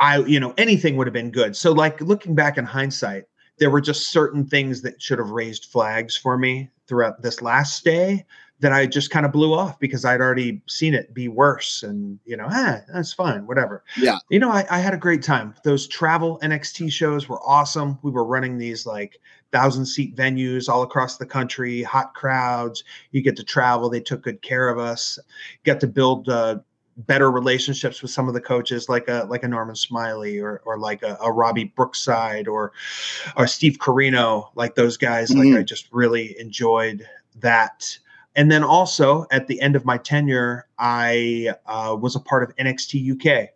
[0.00, 1.54] I, you know, anything would have been good.
[1.56, 3.24] So, like looking back in hindsight,
[3.58, 7.76] there were just certain things that should have raised flags for me throughout this last
[7.76, 8.24] stay
[8.62, 11.82] that I just kind of blew off because I'd already seen it be worse.
[11.82, 14.18] And, you know, ah, that's fine, whatever Yeah.
[14.30, 15.54] you know, I, I had a great time.
[15.64, 17.98] Those travel NXT shows were awesome.
[18.02, 19.18] We were running these like
[19.50, 22.84] thousand seat venues all across the country, hot crowds.
[23.10, 23.90] You get to travel.
[23.90, 25.18] They took good care of us.
[25.64, 26.58] Got to build uh,
[26.96, 30.78] better relationships with some of the coaches, like a like a Norman Smiley or or
[30.78, 32.72] like a, a Robbie Brookside or
[33.36, 34.50] or Steve Corino.
[34.54, 35.30] Like those guys.
[35.30, 35.52] Mhm.
[35.52, 37.06] Like I just really enjoyed
[37.40, 37.98] that.
[38.34, 42.56] And then also at the end of my tenure, I uh, was a part of
[42.56, 43.50] NXT UK.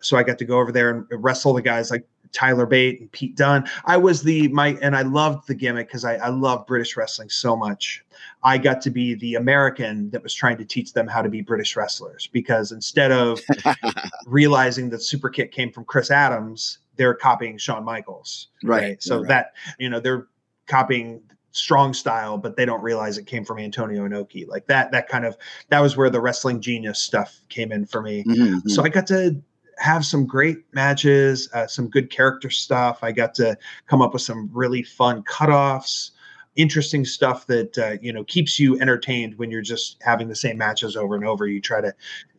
[0.00, 3.12] So I got to go over there and wrestle the guys like Tyler Bate and
[3.12, 3.68] Pete Dunne.
[3.84, 7.28] I was the my and I loved the gimmick because I, I love British wrestling
[7.28, 8.04] so much.
[8.42, 11.40] I got to be the American that was trying to teach them how to be
[11.42, 13.40] British wrestlers because instead of
[14.26, 18.48] realizing that Super Kick came from Chris Adams, they're copying Shawn Michaels.
[18.62, 19.28] Right, So right.
[19.28, 20.26] that you know they're
[20.66, 21.20] copying
[21.54, 24.46] strong style, but they don't realize it came from Antonio Inoki.
[24.48, 24.90] Like that.
[24.92, 25.36] That kind of
[25.68, 28.24] that was where the wrestling genius stuff came in for me.
[28.24, 29.36] Mhm, So I got to
[29.78, 32.98] have some great matches, uh, some good character stuff.
[33.02, 33.56] I got to
[33.86, 36.10] come up with some really fun cutoffs,
[36.56, 40.58] interesting stuff that uh, you know keeps you entertained when you're just having the same
[40.58, 41.46] matches over and over.
[41.46, 41.92] You try to,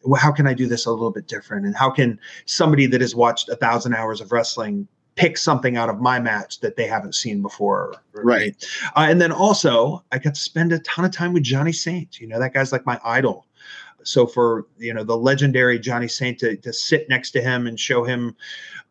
[0.04, 1.66] well, how can I do this a little bit different?
[1.66, 5.90] And how can somebody that has watched a thousand hours of wrestling pick something out
[5.90, 7.96] of my match that they haven't seen before.
[8.14, 8.56] Right.
[8.96, 12.20] Uh, and then also, I got to spend a ton of time with Johnny Saint.
[12.20, 13.46] You know, that guy's like my idol.
[14.04, 17.80] So for you know the legendary Johnny Saint to, to sit next to him and
[17.80, 18.36] show him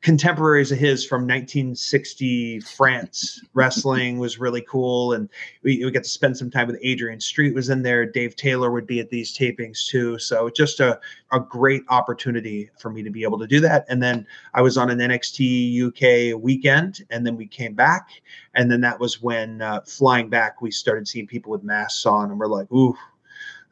[0.01, 5.29] contemporaries of his from 1960 France wrestling was really cool, and
[5.63, 8.05] we, we got to spend some time with Adrian Street was in there.
[8.05, 10.99] Dave Taylor would be at these tapings too, so just a
[11.33, 13.87] a great opportunity for me to be able to do that.
[13.89, 18.11] And then I was on an NXT UK weekend, and then we came back,
[18.55, 22.31] and then that was when uh, flying back we started seeing people with masks on,
[22.31, 22.97] and we're like, ooh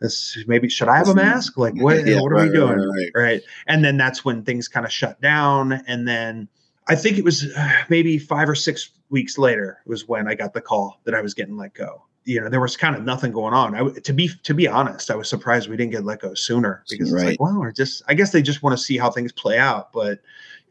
[0.00, 1.56] this maybe should I have a mask?
[1.56, 2.78] Like what, Yeah, what are right, we doing?
[2.78, 3.10] right, right.
[3.14, 3.42] right.
[3.66, 5.72] And then that's when things kind of shut down.
[5.86, 6.48] And then
[6.88, 10.54] I think it was uh, maybe five or six weeks later was when I got
[10.54, 12.02] the call that I was getting let go.
[12.24, 13.74] You know, there was kind of nothing going on.
[13.74, 16.84] I, to be to be honest, I was surprised we didn't get let go sooner
[16.88, 19.32] because it's like, well, we're just I guess they just want to see how things
[19.32, 19.92] play out.
[19.92, 20.20] But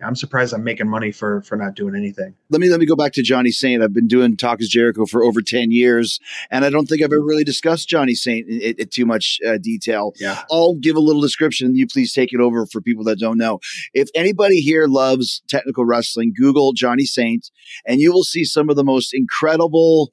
[0.01, 2.35] I'm surprised I'm making money for for not doing anything.
[2.49, 3.83] let me let me go back to Johnny Saint.
[3.83, 7.11] I've been doing Talk is Jericho for over ten years, and I don't think I've
[7.11, 10.13] ever really discussed Johnny Saint in, in, in too much uh, detail.
[10.19, 10.41] Yeah.
[10.51, 13.37] I'll give a little description, and you please take it over for people that don't
[13.37, 13.59] know.
[13.93, 17.49] If anybody here loves technical wrestling, Google Johnny Saint,
[17.85, 20.11] and you will see some of the most incredible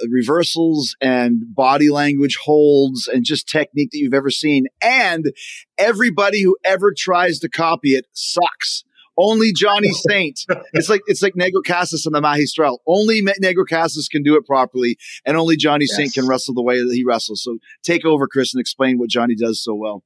[0.00, 4.66] uh, reversals and body language holds and just technique that you've ever seen.
[4.82, 5.32] And
[5.78, 8.84] everybody who ever tries to copy it sucks.
[9.18, 10.44] Only Johnny Saint.
[10.72, 12.80] It's like it's like Negro Casas and the Magistral.
[12.86, 14.96] Only Negro Casas can do it properly,
[15.26, 17.42] and only Johnny Saint can wrestle the way that he wrestles.
[17.42, 20.02] So take over, Chris, and explain what Johnny does so well.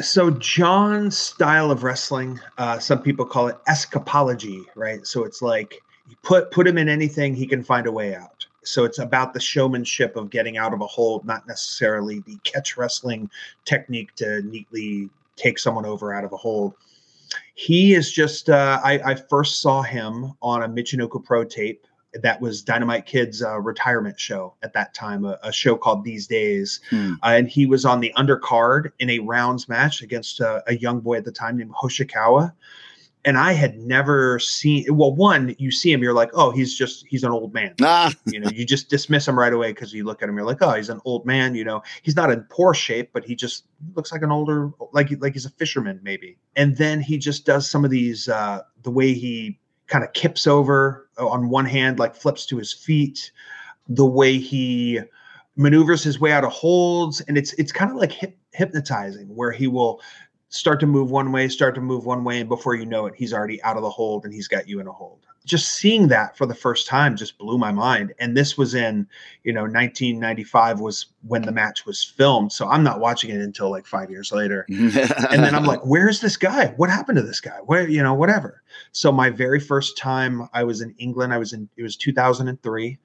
[0.00, 5.06] So John's style of wrestling, uh, some people call it escapology, right?
[5.06, 8.46] So it's like you put put him in anything, he can find a way out.
[8.64, 12.76] So it's about the showmanship of getting out of a hold, not necessarily the catch
[12.76, 13.28] wrestling
[13.64, 16.74] technique to neatly take someone over out of a hold.
[17.54, 21.86] He is just uh, I, I first saw him on a Michinoku Pro tape.
[22.22, 26.26] That was Dynamite Kid's uh, retirement show at that time, a, a show called These
[26.26, 27.14] Days Hmm.
[27.22, 31.00] uh, and he was on the undercard in a rounds match against uh, a young
[31.00, 32.52] boy at the time named Hoshikawa.
[33.24, 34.84] And I had never seen.
[34.96, 37.74] Well, one, you see him, you're like, oh, he's just he's an old man.
[37.82, 40.44] Ah, You know, you just dismiss him right away because you look at him, you're
[40.46, 41.54] like, oh, he's an old man.
[41.54, 45.10] You know, he's not in poor shape, but he just looks like an older, like
[45.20, 46.36] like he's a fisherman maybe.
[46.56, 50.46] And then he just does some of these, uh, the way he kind of kips
[50.46, 53.30] over uh, on one hand, like flips to his feet,
[53.88, 55.00] the way he
[55.56, 59.52] maneuvers his way out of holds, and it's it's kind of like hip, hypnotizing, where
[59.52, 60.00] he will
[60.52, 63.14] start to move one way, start to move one way, and before you know it,
[63.16, 65.20] he's already out of the hold and he's got you in a hold.
[65.46, 68.12] Just seeing that for the first time just blew my mind.
[68.20, 69.08] And this was in,
[69.42, 72.52] you know, 1995 was when the match was filmed.
[72.52, 74.66] So I'm not watching it until like five years later.
[74.68, 76.66] And then I'm like, where's this guy?
[76.76, 77.58] What happened to this guy?
[77.64, 78.62] Where, you know, whatever.
[78.92, 82.98] So my very first time I was in England, I was in, it was 2003.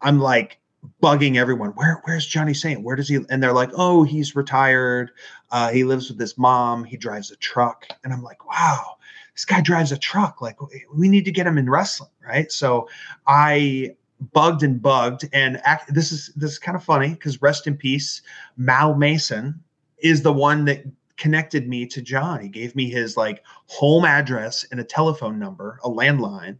[0.00, 0.58] I'm like
[1.02, 1.70] bugging everyone.
[1.70, 2.82] Where, where's Johnny Saint?
[2.82, 3.18] Where does he?
[3.30, 5.10] And they're like, oh, he's retired.
[5.50, 6.84] Uh, he lives with his mom.
[6.84, 7.86] He drives a truck.
[8.04, 8.96] And I'm like, wow,
[9.34, 10.40] this guy drives a truck.
[10.40, 10.56] Like,
[10.94, 12.50] we need to get him in wrestling, right?
[12.52, 12.88] So
[13.26, 13.96] I
[14.32, 15.28] bugged and bugged.
[15.32, 18.22] And act, this is this is kind of funny because rest in peace,
[18.56, 19.62] Mal Mason
[19.98, 20.84] is the one that
[21.16, 22.40] connected me to John.
[22.40, 26.58] He gave me his like home address and a telephone number, a landline.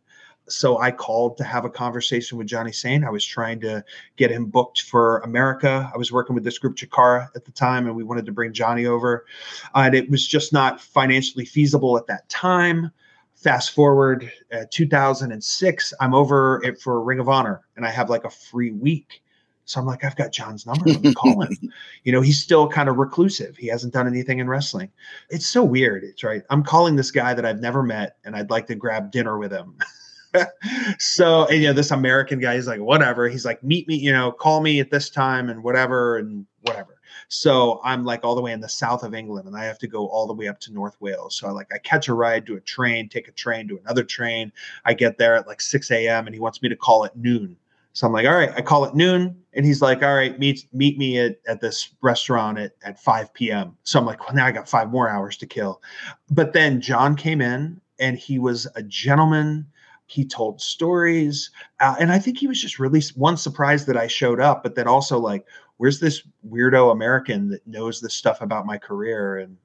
[0.48, 3.04] So I called to have a conversation with Johnny Saint.
[3.04, 3.84] I was trying to
[4.16, 5.90] get him booked for America.
[5.92, 8.52] I was working with this group Chikara at the time, and we wanted to bring
[8.52, 9.26] Johnny over.
[9.74, 12.90] Uh, and it was just not financially feasible at that time.
[13.34, 18.24] Fast forward uh, 2006, I'm over it for Ring of Honor, and I have like
[18.24, 19.22] a free week.
[19.68, 20.86] So I'm like, I've got John's number.
[20.86, 21.56] Let me call him.
[22.04, 23.54] you know, he's still kind of reclusive.
[23.56, 24.90] He hasn't done anything in wrestling.
[25.28, 26.04] It's so weird.
[26.04, 26.42] It's right.
[26.48, 29.52] I'm calling this guy that I've never met, and I'd like to grab dinner with
[29.52, 29.76] him.
[30.98, 33.28] so and, you know this american guy he's like whatever.
[33.28, 36.96] He's like meet me you know call me at this time and whatever and whatever.
[37.28, 39.86] So i'm like all the way in the south of england and i have to
[39.86, 41.36] go all the way up to north wales.
[41.36, 44.04] So i like i catch a ride to a train take a train to another
[44.04, 44.52] train.
[44.84, 47.56] I get there at like 6 a.m and he wants me to call at noon.
[47.92, 48.50] So i'm like all right.
[48.54, 51.94] I call at noon and he's like all right meet meet me at, at this
[52.02, 55.36] restaurant at, at 5 p.m so i'm like well now i got five more hours
[55.38, 55.82] to kill.
[56.30, 59.66] But then john came in and he was a gentleman
[60.10, 64.06] he told stories uh, and i think he was just really one surprised that i
[64.06, 65.46] showed up but then also like
[65.78, 69.38] where's this weirdo american that knows this stuff about my career?
[69.38, 69.56] And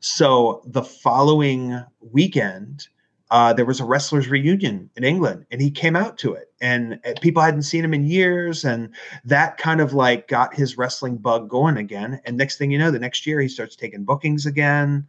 [0.00, 2.88] so the following weekend
[3.30, 6.98] uh, there was a wrestlers reunion in england and he came out to it and
[7.04, 8.88] uh, people hadn't seen him in years and
[9.22, 12.90] that kind of like got his wrestling bug going again and next thing you know
[12.90, 15.06] the next year he starts taking bookings again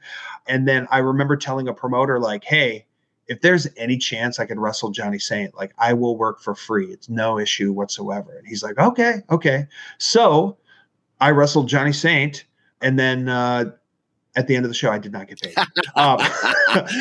[0.48, 2.86] and then i remember telling a promoter like hey
[3.30, 6.88] if there's any chance I could wrestle Johnny Saint, like I will work for free.
[6.88, 8.36] It's no issue whatsoever.
[8.38, 9.68] And he's like, okay, okay.
[10.00, 10.58] So
[11.22, 12.46] I wrestled Johnny Saint,
[12.82, 13.72] and then uh,
[14.36, 15.56] at the end of the show, I did not get paid.
[15.96, 16.20] Um,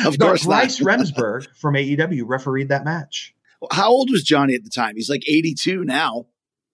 [0.05, 0.45] Of course.
[0.45, 3.33] Bryce Remsburg from AEW refereed that match.
[3.71, 4.95] How old was Johnny at the time?
[4.95, 6.27] He's like 82 now.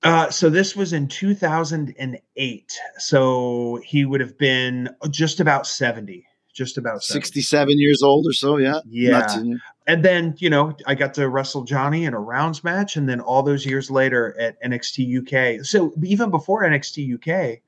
[0.03, 2.79] Uh, so this was in 2008.
[2.97, 6.25] So he would have been just about 70,
[6.55, 7.25] just about 70.
[7.25, 8.57] 67 years old or so.
[8.57, 8.79] Yeah.
[8.89, 9.27] Yeah.
[9.27, 12.95] Too- And then, you know, I got to wrestle Johnny in a rounds match.
[12.95, 15.19] And then all those years later at NXT
[15.59, 15.63] UK.
[15.65, 17.59] So even before NXT UK,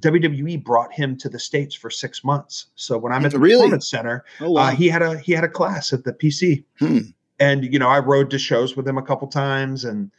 [0.00, 2.66] WWE brought him to the States for six months.
[2.76, 3.58] So when I'm at the Really?
[3.62, 4.62] Performance Center, oh, wow.
[4.62, 6.64] uh, he had a he had a class at the PC.
[6.78, 6.98] Hmm.
[7.38, 10.10] And you know, I rode to shows with him a couple times and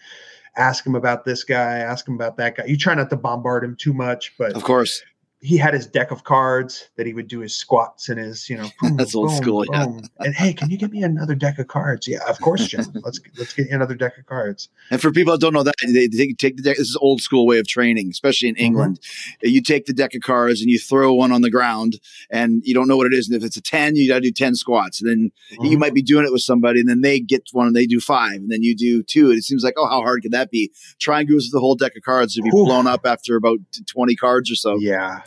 [0.57, 2.65] ask him about this guy, ask him about that guy.
[2.65, 5.01] You try not to bombard him too much, but of course.
[5.44, 8.56] He had his deck of cards that he would do his squats and his, you
[8.56, 9.88] know, boom, That's old boom, school, yeah.
[10.20, 12.08] And hey, can you get me another deck of cards?
[12.08, 12.86] Yeah, of course, Jim.
[13.04, 14.70] let's let's get you another deck of cards.
[14.92, 16.78] And for people that don't know that, they take, take the deck.
[16.78, 18.66] This is old school way of training, especially in mm-hmm.
[18.66, 19.00] England.
[19.42, 22.76] You take the deck of cards and you throw one on the ground, and you
[22.76, 23.28] don't know what it is.
[23.28, 25.02] And if it's a ten, you got to do ten squats.
[25.02, 25.80] And then you mm-hmm.
[25.80, 28.36] might be doing it with somebody, and then they get one and they do five,
[28.36, 29.30] and then you do two.
[29.30, 30.72] And it seems like, oh, how hard could that be?
[31.00, 32.68] Try and go with the whole deck of cards to be Oof.
[32.68, 34.78] blown up after about twenty cards or so.
[34.78, 35.22] Yeah.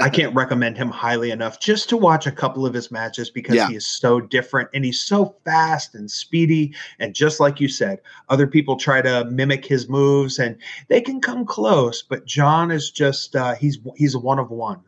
[0.00, 3.54] I can't recommend him highly enough just to watch a couple of his matches because
[3.56, 3.68] Yeah.
[3.68, 6.74] he is so different and he's so fast and speedy.
[6.98, 10.56] And just like you said, other people try to mimic his moves and
[10.88, 14.80] they can come close, but John is just uh, he's he's a one of one.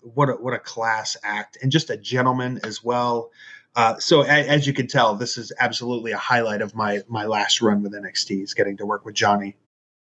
[0.00, 3.30] What a what a class act and just a gentleman as well.
[3.74, 7.24] Uh, so a, as you can tell, this is absolutely a highlight of my my
[7.24, 9.56] last run with NXT is getting to work with Johnny.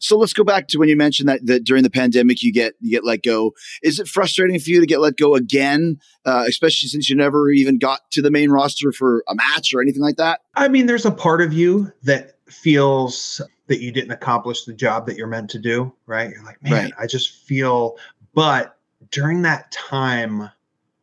[0.00, 2.74] So let's go back to when you mentioned that, that during the pandemic you get
[2.80, 3.52] you get let go.
[3.82, 7.50] Is it frustrating for you to get let go again, uh, especially since you never
[7.50, 10.40] even got to the main roster for a match or anything like that?
[10.54, 15.06] I mean, there's a part of you that feels that you didn't accomplish the job
[15.06, 16.30] that you're meant to do, right?
[16.30, 16.92] You're like, man, Right.
[16.98, 17.96] I just feel,
[18.34, 18.76] but
[19.12, 20.50] during that time,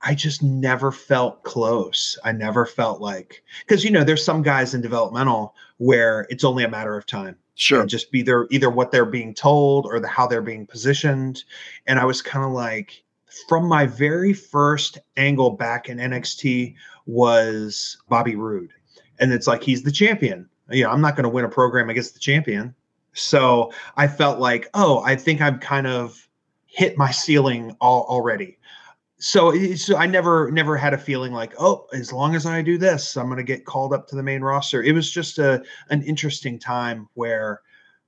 [0.01, 2.17] I just never felt close.
[2.23, 6.63] I never felt like, because, you know, there's some guys in developmental where it's only
[6.63, 7.87] a matter of time Sure.
[7.87, 11.43] just be there either what they're being told or the how they're being positioned.
[11.87, 13.03] And I was kind of like,
[13.49, 16.75] from my very first angle back in NXT
[17.07, 18.71] was Bobby Roode,
[19.19, 20.47] and it's like he's the champion.
[20.69, 22.75] You know, I'm not going to win a program against the champion.
[23.13, 26.27] So I felt like, oh, I think I've kind of
[26.67, 28.56] hit my ceiling all, already.
[29.19, 32.77] So, so I never never had a feeling like, oh, as long as I do
[32.77, 34.83] this, I'm going to get called up to the main roster.
[34.83, 37.61] It was just a an interesting time where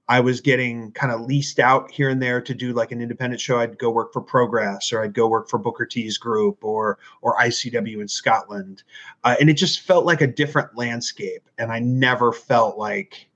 [0.07, 3.39] I was getting kind of leased out here and there to do like an independent
[3.41, 3.59] show.
[3.59, 7.35] I'd go work for Progress or I'd go work for Booker T's group or or
[7.37, 8.83] ICW in Scotland.
[9.23, 11.47] Uh, and it just felt like a different landscape.
[11.57, 13.29] And I never felt like,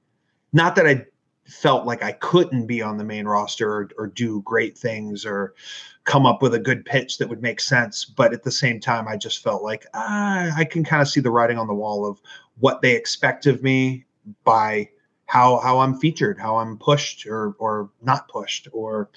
[0.52, 1.06] not that I
[1.46, 5.54] felt like I couldn't be on the main roster or, or do great things or
[6.06, 8.06] come up with a good pitch that would make sense.
[8.06, 11.20] But at the same time, I just felt like ah, I can kind of see
[11.20, 12.22] the writing on the wall of
[12.60, 14.06] what they expect of me
[14.44, 14.90] by
[15.26, 18.68] how how I'm featured, how I'm pushed or or not pushed.
[18.72, 19.10] Or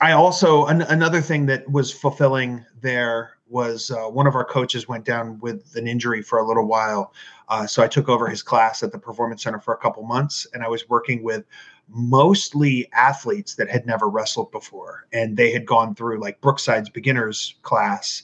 [0.00, 4.88] I also an, another thing that was fulfilling there was uh, one of our coaches
[4.88, 7.12] went down with an injury for a little while,
[7.48, 10.46] uh, so I took over his class at the Performance Center for a couple months,
[10.52, 11.44] and I was working with
[11.88, 17.54] mostly athletes that had never wrestled before, and they had gone through like Brookside's beginners
[17.62, 18.22] class.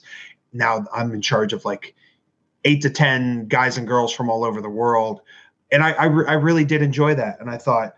[0.53, 1.95] Now I'm in charge of like
[2.63, 5.21] eight to ten guys and girls from all over the world
[5.71, 7.39] and I, I, re- I really did enjoy that.
[7.39, 7.97] And I thought,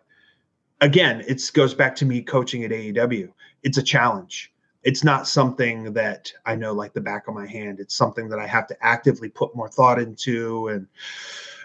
[0.81, 3.31] again, it goes back to me coaching at AEW.
[3.63, 4.51] It's a challenge.
[4.89, 7.79] It's not something that I know like the back of my hand.
[7.79, 10.69] It's something that I have to actively put more thought into.
[10.69, 10.87] And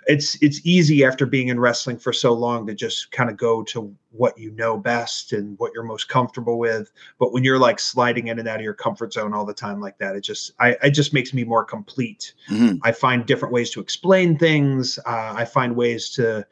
[0.08, 3.62] it's it's easy after being in wrestling for so long to just kind of go
[3.72, 6.90] to what you know best and what you're most comfortable with.
[7.20, 9.80] But when you're like sliding in and out of your comfort zone all the time
[9.80, 12.34] like that, it just I it just makes me more complete.
[12.50, 12.80] Mhm.
[12.82, 14.98] I find different ways to explain things.
[15.06, 16.44] Uh, I find ways to.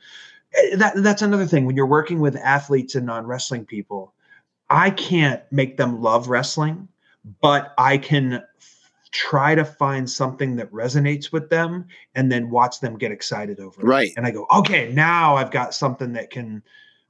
[0.54, 4.14] eh, That that's another thing when you're working with athletes and non wrestling people.
[4.70, 6.88] I can't make them love wrestling,
[7.42, 8.42] but I can
[9.12, 13.80] try to find something that resonates with them and then watch them get excited over
[13.80, 13.84] it.
[13.84, 14.12] Right.
[14.16, 16.62] And I go, okay, now I've got something that can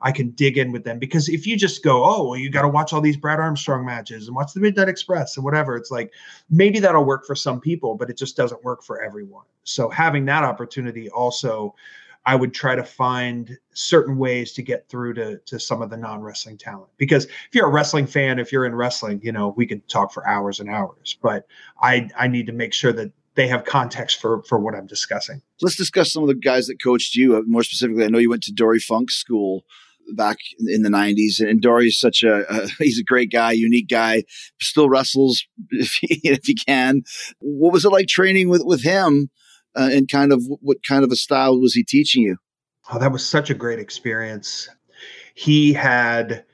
[0.03, 2.63] I can dig in with them because if you just go, oh, well, you got
[2.63, 5.91] to watch all these Brad Armstrong matches and watch the Midnight Express and whatever, it's
[5.91, 6.13] like
[6.49, 9.45] maybe that'll work for some people, but it just doesn't work for everyone.
[9.65, 11.75] So having that opportunity also,
[12.27, 15.97] I would try to find certain ways to get through to to some of the
[15.97, 16.91] non wrestling talent.
[16.99, 20.13] Because if you're a wrestling fan, if you're in wrestling, you know we could talk
[20.13, 21.17] for hours and hours.
[21.23, 21.47] But
[21.83, 25.43] I I need to make sure that they have context for for what I'm discussing.
[25.63, 27.37] Let's discuss some of the guys that coached you.
[27.37, 29.65] Uh, more specifically, I know you went to Dory Funk School
[30.15, 34.25] back in the 90s and Dory's such a, a, he's a great guy unique guy
[34.61, 37.03] still wrestles if he, if he can
[37.39, 39.31] what was it like training with with him
[39.77, 42.37] uh, and kind of what kind of a style was he teaching you
[42.93, 44.69] oh that was such a great experience
[45.35, 46.45] he had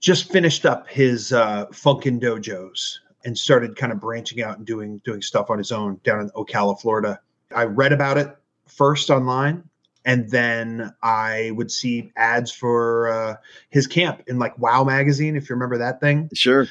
[0.00, 5.00] just finished up his uh funkin dojos and started kind of branching out and doing
[5.04, 7.18] doing stuff on his own down in ocala florida
[7.54, 8.28] i read about it
[8.66, 9.62] first online
[10.04, 13.36] and then I would see ads for uh,
[13.70, 16.28] his camp in like Wow magazine, if you remember that thing.
[16.34, 16.66] Sure.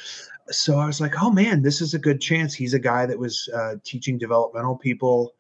[0.49, 2.53] So I was like, oh man, this is a good chance.
[2.53, 5.33] He's a guy that was uh, teaching developmental people.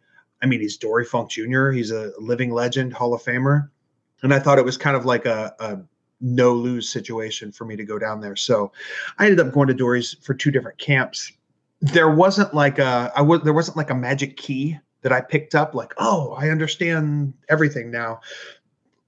[0.43, 1.69] I mean, he's Dory Funk Jr.
[1.69, 3.69] He's a living legend, Hall of Famer,
[4.21, 5.79] and I thought it was kind of like a, a
[6.19, 8.35] no lose situation for me to go down there.
[8.35, 8.71] So
[9.17, 11.31] I ended up going to Dory's for two different camps.
[11.81, 15.53] There wasn't like a I was there wasn't like a magic key that I picked
[15.53, 18.21] up, like, oh, I understand everything now.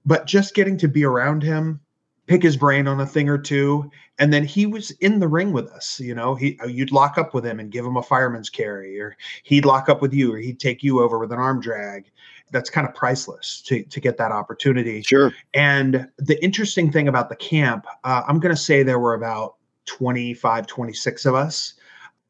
[0.04, 1.80] But just getting to be around him,
[2.26, 5.52] pick his brain on a thing or two, and then he was in the ring
[5.52, 6.00] with us.
[6.00, 9.00] You know, he uh, you'd lock up with him and give him a fireman's carry,
[9.00, 12.10] or he'd lock up with you, or he'd take you over with an arm drag.
[12.52, 15.02] That's kind of priceless to to get that opportunity.
[15.02, 15.32] Sure.
[15.54, 19.56] And the interesting thing about the camp, uh, I'm going to say there were about
[19.86, 21.74] 25, 26 of us.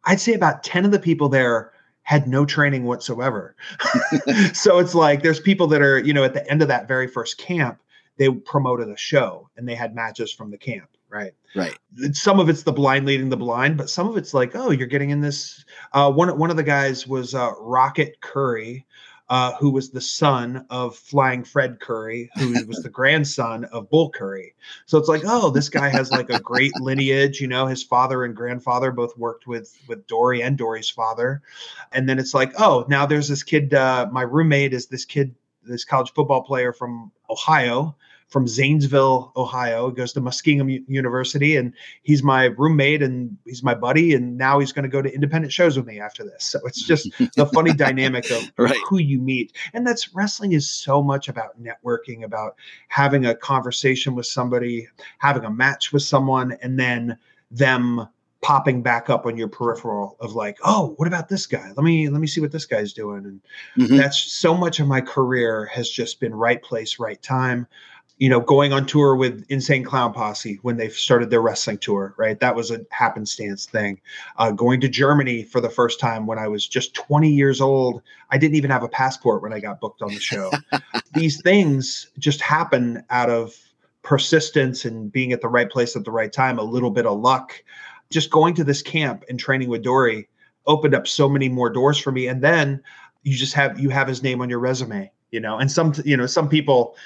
[0.04, 1.72] I'd say about 10 of the people there
[2.02, 3.56] had no training whatsoever.
[4.52, 7.08] so it's like there's people that are, you know, at the end of that very
[7.08, 7.80] first camp,
[8.16, 11.32] they promoted a show and they had matches from the camp, right?
[11.54, 11.76] Right.
[12.12, 14.86] Some of it's the blind leading the blind, but some of it's like, oh, you're
[14.86, 15.64] getting in this.
[15.92, 18.86] Uh, one one of the guys was uh, Rocket Curry,
[19.28, 24.10] uh, who was the son of Flying Fred Curry, who was the grandson of Bull
[24.10, 24.54] Curry.
[24.86, 27.40] So it's like, oh, this guy has like a great lineage.
[27.40, 31.42] You know, his father and grandfather both worked with with Dory and Dory's father,
[31.92, 33.74] and then it's like, oh, now there's this kid.
[33.74, 37.96] Uh, my roommate is this kid, this college football player from Ohio
[38.28, 39.88] from Zanesville, Ohio.
[39.88, 41.72] He goes to Muskingum University, and
[42.02, 44.14] he's my roommate and he's my buddy.
[44.14, 46.44] And now he's going to go to independent shows with me after this.
[46.44, 48.76] So it's just the funny dynamic of Right.
[48.88, 52.56] who you meet, and that's wrestling is so much about networking, about
[52.88, 57.16] having a conversation with somebody, having a match with someone, and then
[57.50, 58.08] them
[58.42, 62.08] popping back up on your peripheral of like oh what about this guy let me
[62.08, 63.40] let me see what this guy's doing and
[63.88, 63.96] Mhm.
[63.96, 67.66] that's so much of my career has just been right place right time
[68.18, 72.14] you know going on tour with insane clown posse when they started their wrestling tour
[72.16, 72.40] right?
[72.40, 74.00] That was a happenstance thing.
[74.36, 78.02] Uh, going to germany for the first time when i was just 20 years old
[78.30, 80.50] i didn't even have a passport when i got booked on the show.
[81.14, 83.54] These things just happen out of
[84.02, 87.18] persistence and being at the right place at the right time a little bit of
[87.18, 87.62] luck.
[88.10, 90.28] Just going to this camp and training with dory
[90.66, 92.28] opened up so many more doors for me.
[92.28, 92.82] And then
[93.24, 96.16] you just have you have his name on your resume you know and some you
[96.16, 96.96] know some people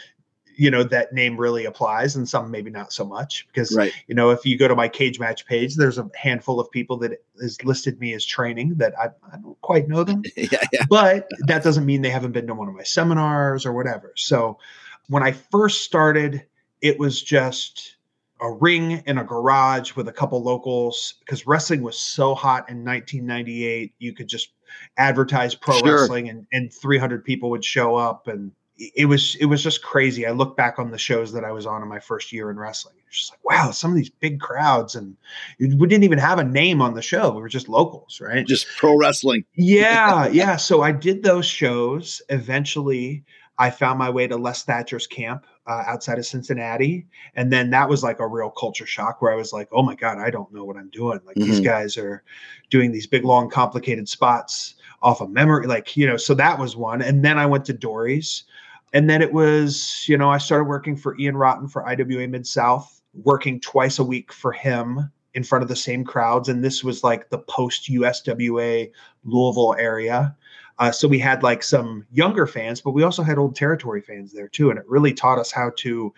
[0.60, 3.92] you know that name really applies and some maybe not so much because Right.
[4.08, 6.98] you know if you go to my cage match page there's a handful of people
[6.98, 10.84] that has listed me as training that i, I don't quite know them yeah, yeah.
[10.90, 14.12] but that doesn't mean they haven't been to one of my seminars or whatever.
[14.16, 14.58] So
[15.08, 16.44] when I first started,
[16.82, 17.96] it was just
[18.40, 22.84] a ring in a garage with a couple locals because wrestling was so hot in
[22.84, 23.92] 1998.
[23.98, 24.50] You could just
[24.96, 26.00] advertise pro Sure.
[26.00, 28.52] wrestling and, and 300 people would show up and
[28.96, 30.26] it was it was just crazy.
[30.26, 32.58] I look back on the shows that I was on in my first year in
[32.58, 32.94] wrestling.
[33.08, 35.16] It's just like, wow, some of these big crowds and
[35.58, 37.30] we didn't even have a name on the show.
[37.30, 38.46] We were just locals, right?
[38.46, 39.44] Just pro wrestling.
[39.54, 40.56] yeah, yeah.
[40.56, 42.22] So I did those shows.
[42.28, 43.24] Eventually,
[43.58, 47.88] I found my way to Les Thatcher's camp uh, outside of Cincinnati, and then that
[47.88, 50.52] was like a real culture shock where I was like, "Oh my god, I don't
[50.52, 51.64] know what I'm doing." Like these Mhm.
[51.64, 52.22] guys are
[52.70, 56.16] doing these big, long, complicated spots off of memory, like you know.
[56.16, 58.44] So that was one, and then I went to Dory's,
[58.92, 62.46] and then it was you know I started working for Ian Rotten for IWA Mid
[62.46, 66.82] South, working twice a week for him in front of the same crowds, and this
[66.82, 68.90] was like the post USWA
[69.24, 70.36] Louisville area.
[70.80, 74.32] Uh, so we had like some younger fans, but we also had old territory fans
[74.32, 74.70] there too.
[74.70, 76.12] And it really taught us how to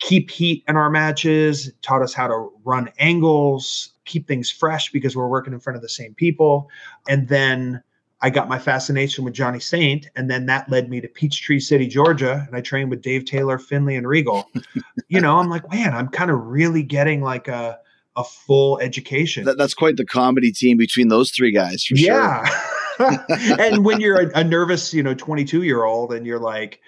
[0.00, 5.16] keep heat in our matches, taught us how to run angles, keep things fresh because
[5.16, 6.68] we're working in front of the same people.
[7.08, 7.82] And then
[8.22, 11.86] I got my fascination with Johnny Saint, and then that led me to Peachtree City,
[11.86, 14.50] Georgia, and I trained with Dave Taylor, Finlay, and Regal.
[15.08, 17.78] you know, I'm like, man, I'm kind of really getting like a
[18.16, 19.44] a full education.
[19.44, 22.06] That, that's quite the comedy team between those three guys, for sure.
[22.06, 22.44] yeah.
[23.58, 26.80] and when you're a, a nervous, you know, 22 year old, and you're like,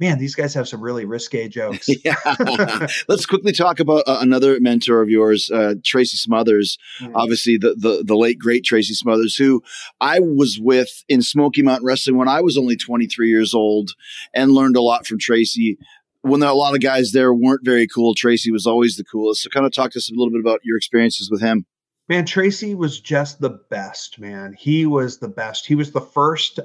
[0.00, 1.88] man, these guys have some really risque jokes.
[2.04, 2.16] yeah.
[3.08, 6.78] Let's quickly talk about uh, another mentor of yours, uh, Tracy Smothers.
[7.00, 7.12] Mm.
[7.14, 9.62] Obviously, the, the the late great Tracy Smothers, who
[10.00, 13.92] I was with in Smoky Mountain Wrestling when I was only 23 years old,
[14.34, 15.78] and learned a lot from Tracy.
[16.22, 19.42] When there, a lot of guys there weren't very cool, Tracy was always the coolest.
[19.42, 21.66] So, kind of talk to us a little bit about your experiences with him.
[22.08, 24.52] Man, Tracy was just the best, man.
[24.52, 25.66] He was the best.
[25.66, 26.58] He was the first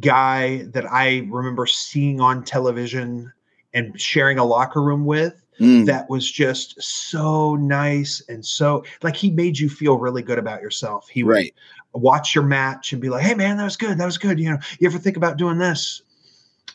[0.00, 3.32] guy that I remember seeing on television
[3.74, 5.86] and sharing a locker room with Mm.
[5.86, 10.60] that was just so nice and so like he made you feel really good about
[10.60, 11.08] yourself.
[11.08, 11.54] He would Right.
[11.94, 13.96] watch your match and be like, "Hey man, that was good.
[13.96, 14.38] That was good.
[14.38, 16.02] You know, you ever think about doing this?"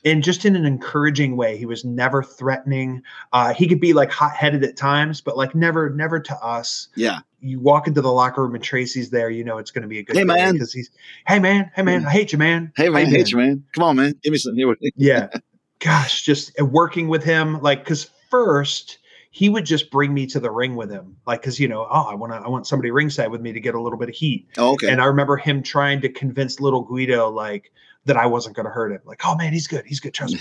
[0.03, 1.57] And just in an encouraging way.
[1.57, 3.03] He was never threatening.
[3.33, 7.19] Uh, he could be like hot-headed at times, but like never, never to us Yeah.
[7.41, 9.99] You walk into the locker room and Tracy's there, you know it's going to be
[9.99, 10.53] a good Hey, man.
[10.53, 10.89] because he's,
[11.27, 12.71] hey man, hey man, I hate you, man.
[12.75, 13.07] Hey, man.
[13.09, 13.63] you Hey, been?" man.
[13.73, 14.13] Come on, man.
[14.23, 14.55] Give me some.
[14.95, 15.27] Yeah,
[15.79, 18.99] gosh, just uh, working with him, like because first
[19.33, 22.07] he would just bring me to the ring with him, like because you know, oh,
[22.09, 24.15] I want to, I want somebody ringside with me to get a little bit of
[24.15, 24.89] heat, Oh, okay.
[24.89, 27.71] and I remember him trying to convince little Guido like
[28.05, 30.33] that I wasn't going to hurt him, like, oh man, he's good, he's good, trust
[30.33, 30.39] me,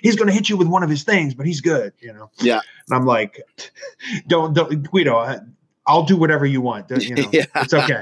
[0.00, 2.30] he's, going to hit you with one of his things, but he's good, you know.
[2.38, 2.60] Yeah.
[2.88, 3.42] and I'm like,
[4.28, 5.16] don't, don't, Guido.
[5.16, 5.40] I,
[5.88, 6.86] I'll do whatever you want.
[6.90, 7.46] You know, Yeah.
[7.56, 8.00] it's okay.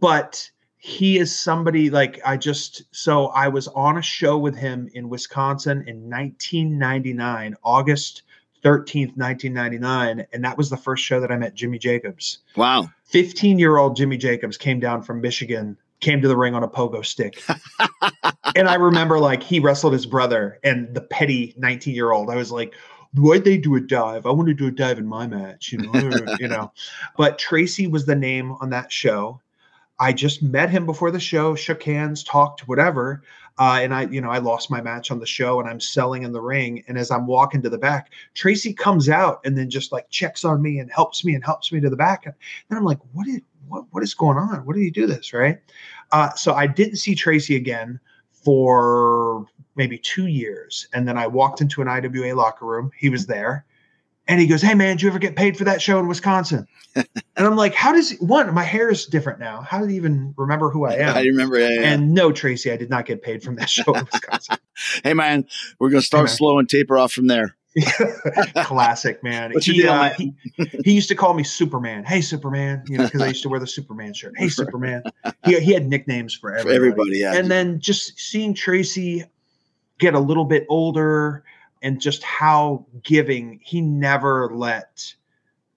[0.00, 4.88] But he is somebody like I just so I was on a show with him
[4.94, 8.22] in Wisconsin in 1999, August
[8.64, 12.38] 13th, 1999, and that was the first show that I met Jimmy Jacobs.
[12.56, 12.88] wow.
[13.04, 16.68] 15 year old Jimmy Jacobs came down from Michigan, came to the ring on a
[16.68, 17.42] pogo stick.
[18.54, 22.30] and I remember like he wrestled his brother and the petty 19 year old.
[22.30, 22.74] I was like,
[23.14, 24.26] why'd they do a dive?
[24.26, 26.72] I want to do a dive in my match, you know, you know.
[27.16, 29.40] But Tracy was the name on that show.
[30.00, 33.22] I just met him before the show, shook hands, talked, whatever.
[33.58, 36.22] Uh, and I, you know, I lost my match on the show and I'm selling
[36.22, 36.84] in the ring.
[36.86, 40.44] And as I'm walking to the back, Tracy comes out and then just like checks
[40.44, 42.26] on me and helps me and helps me to the back.
[42.26, 42.34] And
[42.68, 44.64] then I'm like, what is, what, what is going on?
[44.64, 45.32] What did you do this?
[45.32, 45.58] Right.
[46.12, 47.98] Uh, so I didn't see Tracy again
[48.30, 49.46] for
[49.78, 50.88] maybe two years.
[50.92, 52.90] And then I walked into an IWA locker room.
[52.98, 53.64] He was there.
[54.26, 56.66] And he goes, Hey man, did you ever get paid for that show in Wisconsin?
[56.94, 57.06] and
[57.36, 59.62] I'm like, How does one, my hair is different now.
[59.62, 61.16] How did he even remember who I am?
[61.16, 61.58] I remember.
[61.58, 61.92] Yeah, yeah.
[61.92, 64.58] And no, Tracy, I did not get paid from that show in Wisconsin.
[65.04, 65.46] hey, man,
[65.78, 67.56] we're going to start Hey, slow and taper off from there.
[68.64, 69.52] Classic, man.
[69.60, 70.34] He, uh, he,
[70.84, 72.04] he used to call me Superman.
[72.04, 72.82] Hey, Superman.
[72.88, 74.34] You know, because I used to wear the Superman shirt.
[74.36, 75.04] Hey, Superman.
[75.44, 76.76] He, he had nicknames for For everybody.
[76.76, 77.34] everybody, yeah.
[77.34, 79.24] And then just seeing Tracy
[79.98, 81.44] get a little bit older
[81.82, 85.14] and just how giving he never let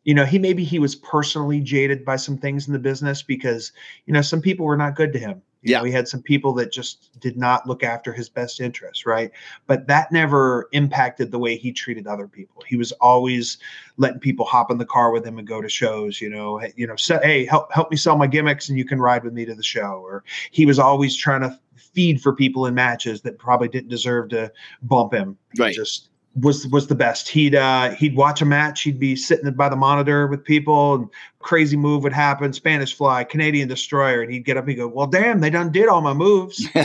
[0.04, 3.72] you know he maybe he was personally jaded by some things in the business because
[4.06, 5.42] you know some people were not good to him.
[5.64, 5.78] You Yeah.
[5.78, 9.30] know, he had some people that just did not look after his best interests right?
[9.68, 12.64] But that never impacted the way he treated other people.
[12.66, 13.60] He was always
[13.98, 16.74] letting people hop in the car with him and go to shows you know hey,
[16.76, 19.34] you know say, hey help help me sell my gimmicks and you can ride with
[19.34, 23.22] me to the show or he was always trying to feed for people in matches
[23.22, 24.52] that probably didn't deserve to
[24.84, 25.74] bump him Right.
[25.74, 27.28] just was was the best.
[27.28, 28.82] He'd uh he'd watch a match.
[28.82, 31.10] He'd be sitting by the monitor with people and
[31.40, 32.54] crazy move would happen.
[32.54, 34.22] Spanish fly canadian destroyer.
[34.22, 36.68] And he'd get up and go well damn they done did all my moves.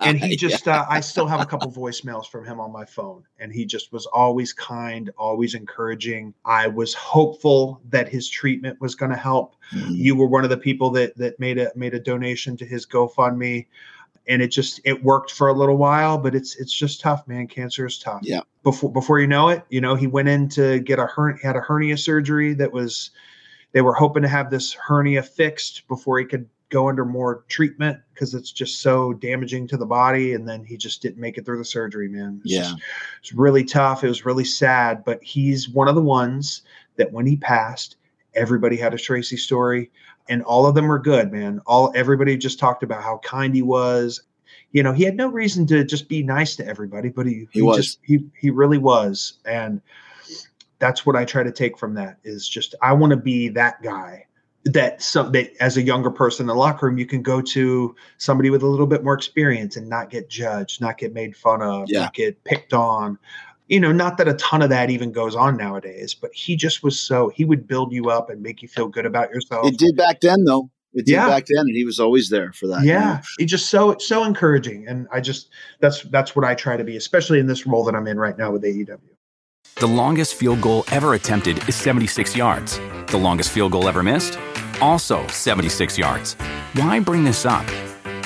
[0.00, 3.22] And he just uh, i still have a couple voicemails from him on my phone.
[3.38, 6.34] And he just was always kind always encouraging.
[6.44, 9.56] I was hopeful that his treatment was going to help.
[9.72, 9.96] Mm.
[9.96, 12.84] you were one of the people that that made a made a donation to his
[12.84, 13.66] gofundme
[14.28, 17.46] and it just it worked for a little while but it's it's just tough man.
[17.46, 18.20] Cancer is tough.
[18.22, 18.40] Yeah.
[18.62, 21.46] before before you know it you know he went in to get a her- he
[21.46, 23.10] had a hernia surgery that was
[23.72, 27.98] they were hoping to have this hernia fixed before he could go under more treatment
[28.14, 31.44] because it's just so damaging to the body and then he just didn't make it
[31.44, 32.40] through the surgery man.
[32.44, 32.72] It's Yeah.
[33.20, 34.04] it's really tough.
[34.04, 36.62] It was really sad but he's one of the ones
[36.96, 37.96] that when he passed
[38.34, 39.90] everybody had a tracy story
[40.30, 43.60] and all of them were good man all everybody just talked about how kind he
[43.62, 44.22] was
[44.72, 47.60] you know he had no reason to just be nice to everybody but he, He
[47.60, 47.76] was.
[47.76, 49.82] just he he really was and
[50.78, 53.82] that's what i try to take from that is just i want to be that
[53.82, 54.24] guy
[54.64, 57.94] that some that as a younger person in the locker room you can go to
[58.18, 61.62] somebody with a little bit more experience and not get judged not get made fun
[61.62, 62.00] of Yeah.
[62.02, 63.18] not get picked on
[63.70, 66.82] you know, not that a ton of that even goes on nowadays, but he just
[66.82, 69.66] was so he would build you up and make you feel good about yourself.
[69.66, 70.70] It did back then, though.
[70.92, 71.28] It did Yeah.
[71.28, 72.82] back then, and he was always there for that.
[72.84, 75.48] yeah, he just so so encouraging, and I just
[75.80, 78.36] that's that's what I try to be, especially in this role that I'm in right
[78.36, 78.98] now with AEW.
[79.76, 82.78] The longest field goal ever attempted is 76 yards.
[83.06, 84.36] The longest field goal ever missed?
[84.80, 86.34] Also 76 yards.
[86.74, 87.64] Why bring this up?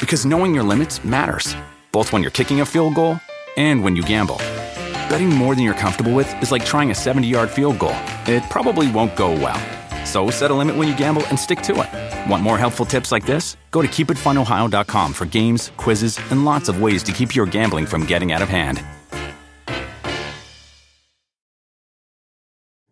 [0.00, 1.54] Because knowing your limits matters,
[1.92, 3.20] both when you're kicking a field goal
[3.58, 4.40] and when you gamble.
[5.08, 7.96] Betting more than you're comfortable with is like trying a 70 yard field goal,
[8.26, 9.60] it probably won't go well.
[10.06, 12.30] So set a limit when you gamble and stick to it.
[12.30, 13.56] Want more helpful tips like this?
[13.70, 18.06] Go to keepitfunohio.com for games, quizzes, and lots of ways to keep your gambling from
[18.06, 18.82] getting out of hand.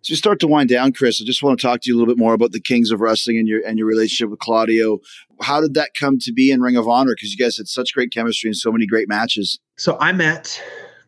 [0.03, 1.97] As we start to wind down, Chris, I just want to talk to you a
[1.97, 4.99] little bit more about the Kings of Wrestling and your and your relationship with Claudio.
[5.41, 7.15] How did that come to be in Ring of Honor?
[7.15, 9.61] Because you guys had such great chemistry and so many great matches.
[9.77, 10.61] So I met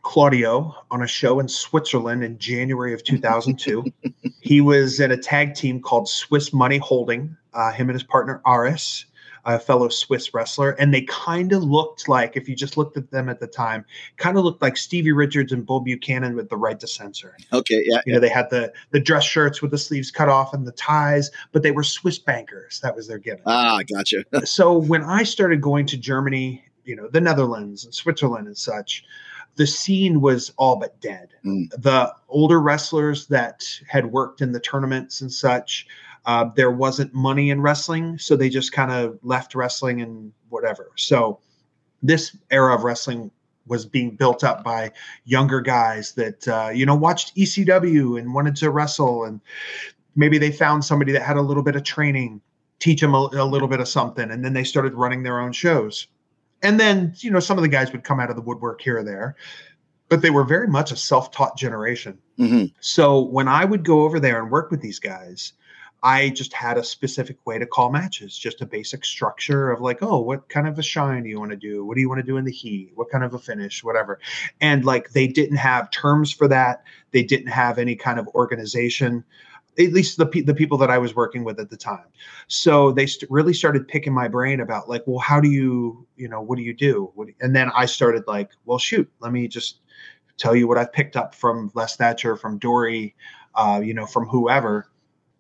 [0.05, 3.85] Claudio on a show in Switzerland in January of 2002.
[4.41, 7.37] he was in a tag team called Swiss Money Holding.
[7.53, 9.07] Uh, him and his partner Ares,
[9.45, 13.11] a fellow Swiss wrestler, and they kind of looked like, if you just looked at
[13.11, 13.85] them at the time,
[14.17, 17.37] kind of looked like Stevie Richards and Bull Buchanan with the right to censor.
[17.53, 20.53] Okay, yeah, You know, they had the the dress shirts with the sleeves cut off
[20.53, 22.81] and the ties, but they were Swiss bankers.
[22.81, 24.25] That was their gimmick ah, gotcha.
[24.45, 29.05] so when I started going to Germany, you know, the Netherlands and Switzerland and such,
[29.57, 31.29] the scene was all but dead.
[31.45, 31.71] Mm.
[31.71, 35.87] The older wrestlers that had worked in the tournaments and such,
[36.27, 40.91] uh, there wasn't money in wrestling, so they just kind of left wrestling and whatever.
[40.97, 41.39] So
[42.03, 43.31] this era of wrestling
[43.67, 44.93] was being built up by
[45.25, 49.41] younger guys that uh, you know watched ECW and wanted to wrestle, and
[50.17, 52.41] maybe they found somebody that had a little bit of training,
[52.79, 55.53] teach them a, a little bit of something, and then they started running their own
[55.53, 56.07] shows.
[56.63, 58.99] And then you know some of the guys would come out of the woodwork here
[58.99, 59.37] or there,
[60.09, 62.19] but they were very much a self-taught generation.
[62.37, 65.53] hmm So when I would go over there and work with these guys,
[66.05, 70.03] I just had a specific way to call matches, just a basic structure of like,
[70.03, 71.83] oh, what kind of a shine do you want to do?
[71.83, 72.93] What do you want to do in the heat?
[72.95, 73.83] What kind of a finish?
[73.83, 74.21] Whatever.
[74.61, 76.85] And like they didn't have terms for that.
[77.13, 79.25] They didn't have any kind of organization.
[79.79, 82.07] At least the pe- the people that I was working with at the time.
[82.47, 86.29] So they st- really started picking my brain about like, well, how do you, you
[86.29, 87.13] know, what do you do?
[87.17, 89.81] Do- and then I started like, well, shoot, let me just
[90.37, 93.15] tell you what I've picked up from Les Thatcher, from Dory,
[93.55, 94.91] uh, you know, from whoever.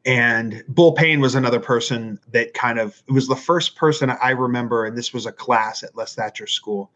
[0.06, 4.30] And Bull Payne was another person that kind of it was the first person I
[4.30, 6.90] remember, and this was a class at Les Thatcher School.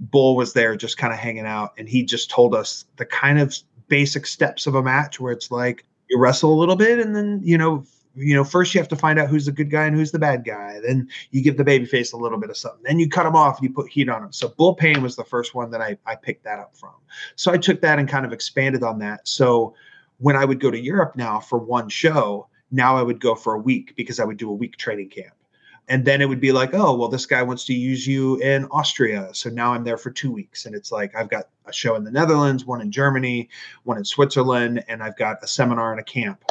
[0.00, 3.38] Bull was there just kind of hanging out, and he just told us the kind
[3.38, 3.54] of
[3.88, 7.40] basic steps of a match where it's like you wrestle a little bit, and then
[7.42, 7.84] you know,
[8.14, 10.18] you know, first you have to find out who's the good guy and who's the
[10.18, 10.80] bad guy.
[10.84, 12.82] Then you give the babyface a little bit of something.
[12.84, 14.32] Then you cut him off and you put heat on him.
[14.32, 16.94] So Bull was the first one that I I picked that up from.
[17.36, 19.26] So I took that and kind of expanded on that.
[19.26, 19.74] So
[20.18, 23.54] when I would go to Europe now for one show, now I would go for
[23.54, 25.34] a week because I would do a week training camp.
[25.88, 28.66] And then it would be like, oh, well, this guy wants to use you in
[28.66, 29.30] Austria.
[29.32, 30.66] So now I'm there for two weeks.
[30.66, 33.48] And it's like, I've got a show in the Netherlands, one in Germany,
[33.84, 36.44] one in Switzerland, and I've got a seminar and a camp.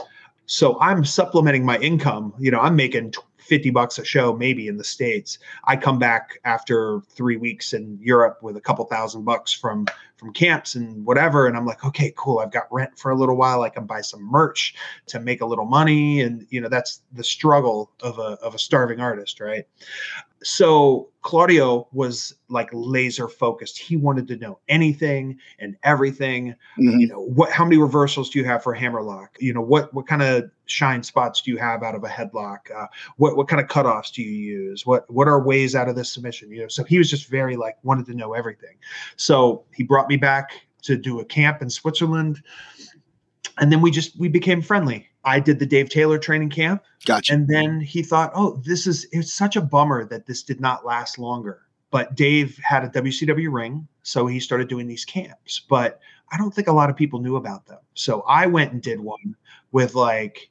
[0.48, 2.34] So I'm supplementing my income.
[2.40, 3.14] You know, I'm making
[3.48, 5.40] 50 bucks a show, maybe in the States.
[5.64, 9.88] I come back after three weeks in Europe with a couple thousand bucks from
[10.18, 11.46] from camps and whatever.
[11.46, 12.40] And I'm like, okay, cool.
[12.40, 13.62] I've got rent for a little while.
[13.62, 14.74] I can buy some merch
[15.08, 16.22] to make a little money.
[16.22, 19.66] And you know, that's the struggle of a of a starving artist, right?
[20.44, 23.78] So Claudio was like laser focused.
[23.78, 26.56] He wanted to know anything and everything.
[26.80, 27.00] Mhm.
[27.00, 29.36] you know what how many reversals do you have for a hammerlock?
[29.40, 32.72] You know what what kind of shine spots do you have out of a headlock?
[32.74, 34.86] Uh, what what kind of cutoffs do you use?
[34.86, 36.52] What what are ways out of this submission?
[36.52, 38.78] You know so he was just very like wanted to know everything.
[39.16, 40.52] So he brought me back
[40.84, 42.42] to do a camp in switzerland
[43.60, 47.34] and then we just we became friendly i did the dave taylor training camp Gotcha.
[47.34, 50.86] and then he thought, oh, this is it's such a bummer that this did not
[50.86, 51.62] last longer.
[51.90, 55.62] But Dave had a WCW ring, so he started doing these camps.
[55.70, 56.02] But
[56.34, 57.80] I don't think a lot of people knew about them.
[57.94, 59.38] So I went and did one
[59.72, 60.50] with like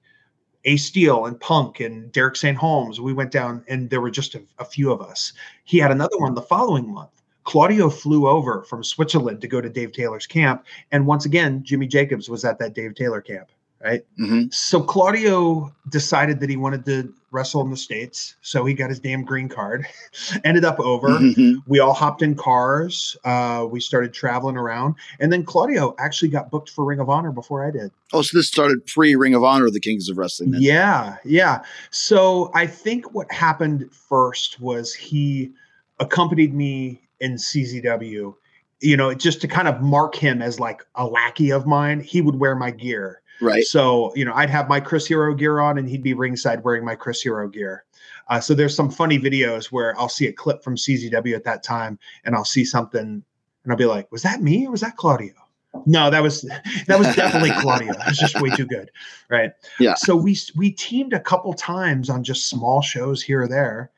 [0.64, 2.56] a Steel and Punk and Derek St.
[2.56, 3.02] Holmes.
[3.02, 5.34] We went down and there were just a, a few of us.
[5.64, 7.15] He had another one the following month.
[7.46, 10.64] Claudio flew over from Switzerland to go to Dave Taylor's camp.
[10.92, 13.48] And once again, Jimmy Jacobs was at that Dave Taylor camp,
[13.82, 14.04] right?
[14.16, 18.34] hmm So Claudio decided that he wanted to wrestle in the States.
[18.42, 19.86] So he got his damn green card,
[20.44, 21.08] ended up over.
[21.08, 21.58] Mhm.
[21.68, 23.16] We all hopped in cars.
[23.24, 24.96] Uh, we started traveling around.
[25.20, 27.92] And then Claudio actually got booked for Ring of Honor before I did.
[28.12, 30.50] Oh, so this started pre Ring of Honor, the Kings of Wrestling.
[30.50, 30.62] Then.
[30.62, 31.62] Yeah, yeah.
[31.90, 35.52] So I think what happened first was he
[36.00, 38.34] accompanied me in CZW
[38.80, 42.20] you know, just to kind of mark him as like a lackey of mine, he
[42.20, 43.22] would wear my gear.
[43.40, 43.64] Right.
[43.64, 46.84] So, you know, I'd have my Chris Hero gear on and he'd be ringside wearing
[46.84, 47.84] my Chris Hero gear.
[48.28, 51.62] Uh, so there's some funny videos where I'll see a clip from CZW at that
[51.62, 54.96] time and I'll see something and I'll be like, was that me or was that
[54.96, 55.32] Claudio?
[55.84, 56.42] No, that was
[56.86, 57.90] that was definitely Claudio.
[57.90, 58.90] It was just way too good.
[59.28, 59.52] Right.
[59.78, 59.94] Yeah.
[59.94, 63.90] So we we teamed a couple times on just small shows here or there.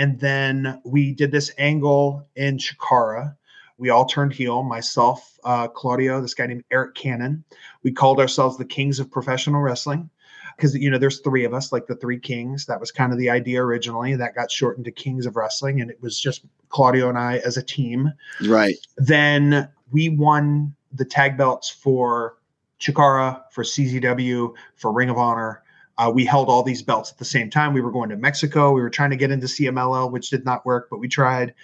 [0.00, 3.36] And then we did this angle in Chikara.
[3.76, 7.44] We all turned heel, myself, uh, Claudio, this guy named Arik Cannon.
[7.82, 10.08] We called ourselves the Kings of Professional Wrestling
[10.56, 13.18] because you know there's three of us like the three kings that was kind of
[13.18, 17.08] the idea originally that got shortened to kings of wrestling and it was just claudio
[17.08, 18.12] and i as a team
[18.46, 18.74] Right.
[18.98, 22.36] then we won the tag belts for
[22.78, 25.62] chikara for czw for ring of honor
[26.00, 27.74] uh, we held all these belts at the same time.
[27.74, 28.72] We were going to mexico.
[28.72, 31.54] We were trying to get into cmll which did not work but we tried.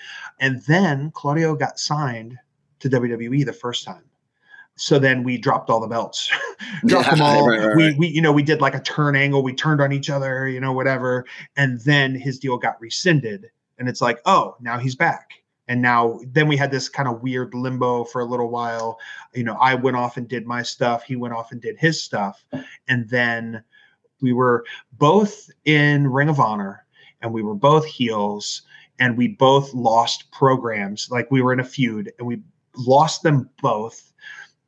[0.40, 2.36] And then claudio got signed
[2.80, 4.04] to wwe the first time.
[4.78, 6.30] So then we dropped all the belts.
[6.86, 7.48] Dropped them all.
[7.48, 9.42] right, right, we we you know we did like a turn angle.
[9.42, 11.24] We turned on each other you know whatever.
[11.56, 13.46] And then his deal got rescinded.
[13.78, 15.30] And it's like oh now he's back.
[15.68, 18.98] And now then we had this kind of weird limbo for a little while.
[19.34, 21.04] You know i went off and did my stuff.
[21.04, 22.44] He went off and did his stuff.
[22.86, 23.64] And then
[24.20, 26.84] we were both in ring of honor
[27.20, 28.62] and we were both heels
[28.98, 31.10] and we both lost programs.
[31.10, 32.42] Like we were in a feud and we
[32.76, 34.12] lost them both.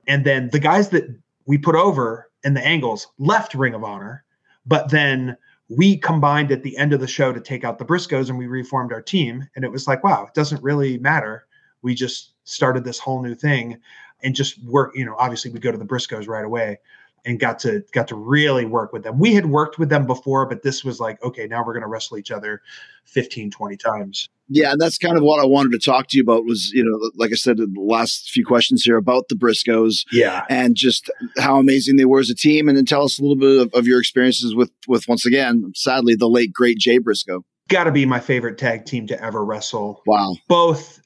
[0.07, 1.05] And then the guys that
[1.47, 4.25] we put over in the angles left ring of honor
[4.67, 5.37] but then
[5.71, 8.47] we combined at the end of the show to take out the briscoes and we
[8.47, 9.47] reformed our team.
[9.57, 11.47] And it was like wow it doesn't really matter.
[11.83, 13.81] We just started this whole new thing
[14.23, 16.79] and just work you know obviously we go to the briscoes right away
[17.25, 20.47] and got to got to really work with them we had worked with them before
[20.47, 22.63] but this was like okay now we're going to wrestle each other
[23.05, 26.23] 15 20 times Yeah, and that's kind of what I wanted to talk to you
[26.23, 29.35] about was, you know, like I said, in the last few questions here about the
[29.35, 32.69] Briscoes yeah and just how amazing they were as a team.
[32.69, 35.73] And then tell us a little bit of, of your experiences with, with once again,
[35.75, 37.45] sadly, the late, great Jay Briscoe.
[37.69, 40.35] got to be my favorite tag team to ever wrestle Wow.
[40.49, 41.01] both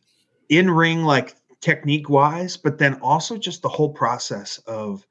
[0.48, 5.06] in ring like technique wise but then also just the whole process of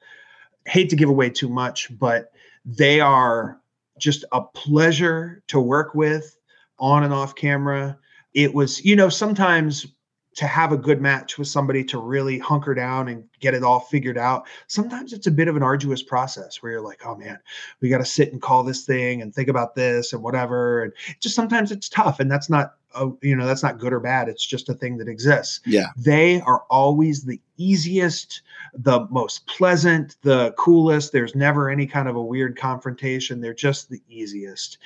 [0.66, 2.32] hate to give away too much but
[2.66, 3.62] they are
[4.01, 6.38] just a pleasure to work with
[6.80, 7.97] on and off camera.
[8.34, 9.88] It was you know sometimes
[10.34, 13.82] to have a good match with somebody to really hunker down and get it all
[13.82, 17.38] figured out sometimes it's a bit of an arduous process where you're like oh man
[17.82, 20.93] we got to sit and call this thing and think about this and whatever and
[21.20, 24.28] just sometimes it's tough and that's not uh, you know that's not good or bad
[24.30, 25.62] it's just a thing that exists.
[25.66, 25.88] Yeah.
[25.98, 28.42] they are always the easiest
[28.74, 31.12] the most pleasant the coolest.
[31.12, 33.42] There's never any kind of a weird confrontation.
[33.42, 34.78] They're just the easiest.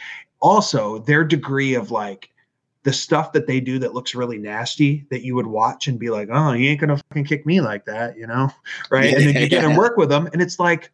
[0.41, 2.29] Also their degree of like
[2.83, 6.09] the stuff that they do that looks really nasty that you would watch and be
[6.09, 8.49] like oh you ain't gonna fucking kick me like that you know?
[8.91, 9.13] Right?
[9.13, 9.77] And then you get and Yeah.
[9.79, 10.91] work with them and it's like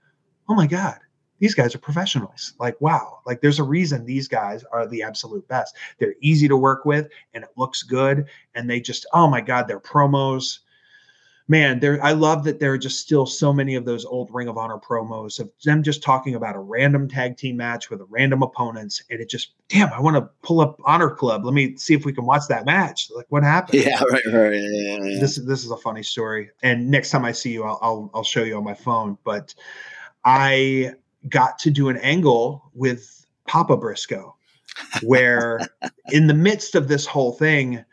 [0.48, 1.00] oh my god
[1.42, 5.46] these guys are professionals like wow like there's a reason these guys are the absolute
[5.50, 8.26] best they're easy to work with and it looks good
[8.56, 10.60] and they just oh my god their promos
[11.48, 14.48] man there i love that there are just still so many of those old ring
[14.48, 18.06] of honor promos of them just talking about a random tag team match with a
[18.06, 21.76] random opponents and it just damn i want to pull up honor club let me
[21.76, 24.00] see if we can watch that match like what happened Yeah.
[24.12, 24.22] Right.
[24.28, 24.54] Right.
[24.54, 27.80] Yeah, yeah, this this is a funny story and next time i see you I'll,
[27.82, 29.56] I'll i'll show you on my phone but
[30.24, 30.94] i
[31.30, 34.36] got to do an angle with papa briscoe
[35.04, 35.60] where
[36.12, 37.84] in the midst of this whole thing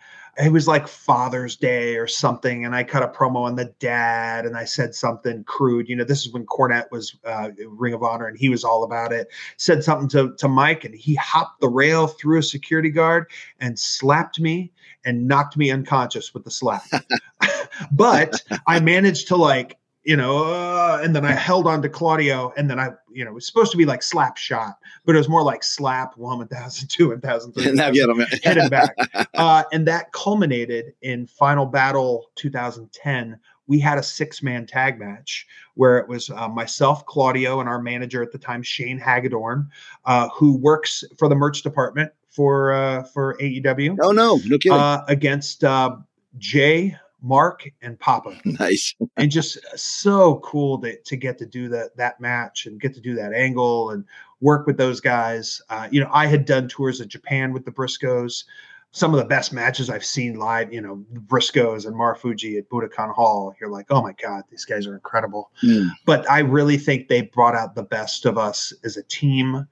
[0.40, 4.46] it was like father's day or something and i cut a promo on the dad
[4.46, 5.88] and i said something crude.
[5.88, 8.84] You know this is when cornette was uh, ring of honor and he was all
[8.84, 9.28] about it.
[9.56, 13.26] Said something to, to mike and he hopped the rail through a security guard
[13.60, 14.72] and slapped me
[15.04, 16.84] and knocked me unconscious with the slap.
[17.92, 19.77] But i managed to like
[20.08, 23.30] you know uh, and then i held on to claudio and then i you know
[23.30, 26.48] it was supposed to be like slap shot but it was more like slap one
[26.48, 28.18] thousand two and thousand three And now get 'em.
[28.42, 28.96] hit him back.
[29.34, 33.38] Uh, and that culminated in Final Battle 2010.
[33.66, 37.80] We had a six man tag match where it was uh, myself, Claudio, and our
[37.82, 39.68] manager at the time, Shane Hagedorn,
[40.06, 44.72] uh, who works for the merch department for uh, for AEW, Oh no, no kidding.
[44.78, 45.96] uh, against uh,
[46.38, 48.94] Jay, Mark, and Papa nice.
[49.16, 53.00] and just so cool to, to get to do that that match and get to
[53.00, 54.04] do that angle and
[54.40, 55.60] work with those guys.
[55.68, 58.44] Uh, you know, I had done tours of Japan with the Briscoes.
[58.90, 63.12] Some of the best matches I've seen live, you know, Briscoes and Marufuji at Budokan
[63.14, 63.54] Hall.
[63.60, 65.50] You're like, oh my God, these guys are incredible.
[65.60, 65.88] Hmm.
[66.06, 69.66] But I really think they brought out the best of us as a team.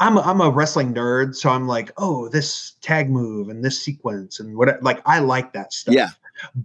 [0.00, 3.80] I'm a, I'm a wrestling nerd, so I'm like, oh, this tag move and this
[3.80, 5.94] sequence and what like I like that stuff.
[5.94, 6.08] Yeah.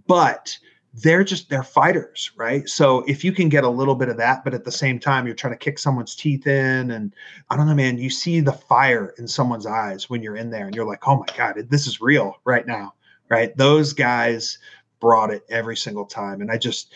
[0.06, 0.56] But
[0.94, 2.68] they're just they're fighters, right?
[2.68, 5.26] So if you can get a little bit of that, but at the same time
[5.26, 7.14] you're trying to kick someone's teeth in, and
[7.50, 10.66] I don't know, man, you see the fire in someone's eyes when you're in there,
[10.66, 12.94] and you're like, oh my god, this is real right now,
[13.28, 13.56] right?
[13.56, 14.58] Those guys
[15.00, 16.94] brought it every single time, and I just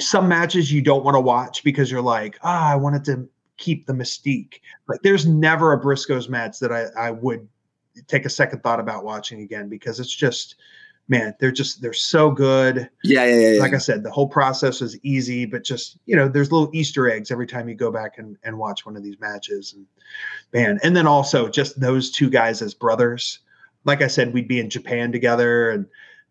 [0.00, 3.86] some matches you don't want to watch because you're like, ah, I wanted to keep
[3.86, 4.54] the mystique.
[4.88, 7.46] Like there's never a Briscoes match that I, I would
[8.08, 10.56] take a second thought about watching again because it's just
[11.08, 12.88] man, they're just they're so good.
[13.02, 13.48] Yeah, yeah, yeah.
[13.52, 13.60] yeah.
[13.60, 17.08] Like I said, the whole process is easy, but just you know, there's little Easter
[17.10, 19.74] eggs every time you go back and, and watch one of these matches.
[19.74, 19.86] And
[20.52, 23.40] man, and then also just those two guys as brothers.
[23.84, 25.86] Like I said, we'd be in Japan together and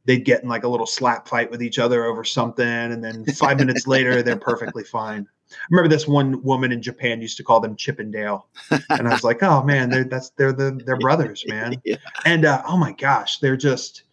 [0.06, 3.26] they'd get in like a little slap fight with each other over something, and then
[3.26, 5.28] five minutes later they're perfectly fine.
[5.52, 8.48] I remember this one woman in Japan used to call them Chip and Dale,
[8.90, 11.98] and I was like, "Oh man, they're that's they're the they're brothers, man." Yeah.
[12.26, 14.04] And uh, oh my gosh, they're just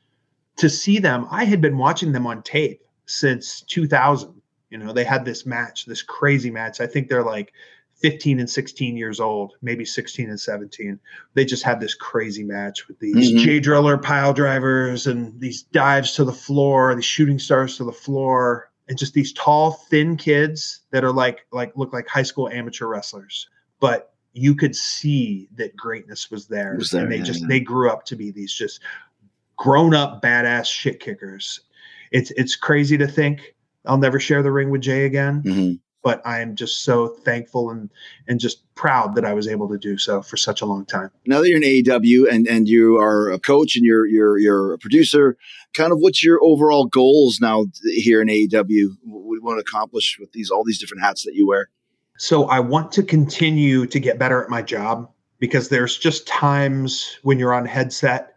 [0.60, 1.26] to see them.
[1.30, 4.32] I had been watching them on tape since 2000.
[4.68, 6.80] You know, they had this match, this crazy match.
[6.80, 7.52] I think they're like
[7.96, 11.00] 15 and 16 years old, maybe 16 and 17.
[11.34, 13.38] They just had this crazy match with these Mhm.
[13.38, 17.92] Jay Driller pile drivers and these dives to the floor, these shooting stars to the
[17.92, 22.48] floor, and just these tall, thin kids that are like like look like high school
[22.48, 23.48] amateur wrestlers.
[23.80, 26.76] But you could see that greatness was there.
[26.76, 27.48] Was there, and they yeah, just yeah.
[27.48, 28.80] they grew up to be these just
[29.60, 31.60] grown up badass shit kickers.
[32.12, 33.54] It's it's crazy to think
[33.84, 35.80] I'll never share the ring with Jay again Mhm.
[36.02, 37.90] but I am just so thankful and
[38.26, 41.10] and just proud that I was able to do so for such a long time.
[41.26, 44.72] Now that you're in AEW and and you are a coach and you're you're you're
[44.72, 45.36] a producer,
[45.74, 48.96] kind of what's your overall goals now here in AEW?
[49.04, 51.68] What do you want to accomplish with these all these different hats that you wear?
[52.16, 57.18] So I want to continue to get better at my job because there's just times
[57.24, 58.36] when you're on headset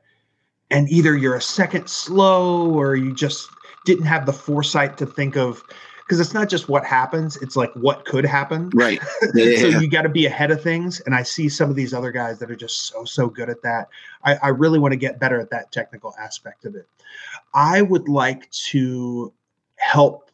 [0.74, 3.50] and either you're a second slow or you just
[3.86, 5.64] didn't have the foresight to think of
[6.00, 8.70] because it's not just what happens, it's like what could happen.
[8.74, 9.00] Right.
[9.34, 11.00] Yeah, so you got to be ahead of things.
[11.02, 13.62] And I see some of these other guys that are just so, so good at
[13.62, 13.88] that.
[14.24, 16.88] I, I really want to get better at that technical aspect of it.
[17.54, 19.32] I would like to
[19.78, 20.30] help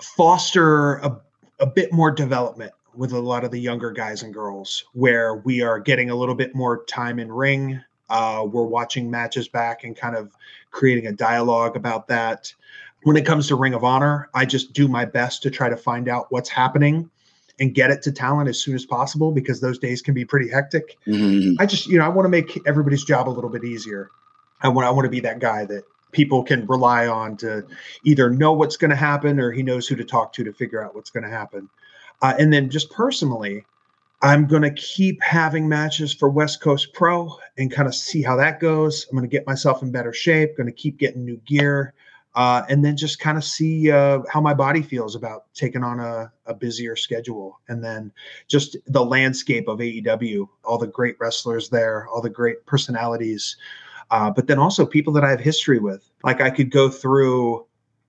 [0.00, 1.20] foster a,
[1.60, 5.60] a bit more development with a lot of the younger guys and girls where we
[5.60, 7.80] are getting a little bit more time in ring.
[8.08, 10.32] Uh, we're watching matches back and kind of
[10.70, 12.52] creating a dialogue about that.
[13.02, 15.76] When it comes to Ring of Honor, I just do my best to try to
[15.76, 17.10] find out what's happening
[17.58, 20.48] and get it to talent as soon as possible because those days can be pretty
[20.48, 20.98] hectic.
[21.06, 21.56] Mhm.
[21.58, 24.10] I just, you know, I want to make everybody's job a little bit easier.
[24.62, 27.64] I want I want to be that guy that people can rely on to
[28.04, 30.82] either know what's going to happen or he knows who to talk to to figure
[30.82, 31.68] out what's going to happen.
[32.22, 33.64] Uh, and then just personally,
[34.26, 38.34] I'm going to keep having matches for West Coast Pro and kind of see how
[38.36, 39.06] that goes.
[39.08, 41.94] I'm going to get myself in better shape, going to keep getting new gear.
[42.34, 46.00] Uh, and then just kind of see uh, how my body feels about taking on
[46.00, 47.60] a, a busier schedule.
[47.68, 48.10] And then
[48.48, 53.56] just the landscape of AEW, all the great wrestlers there, all the great personalities,
[54.10, 56.10] uh, but then also people that I have history with.
[56.24, 57.64] Like I could go through.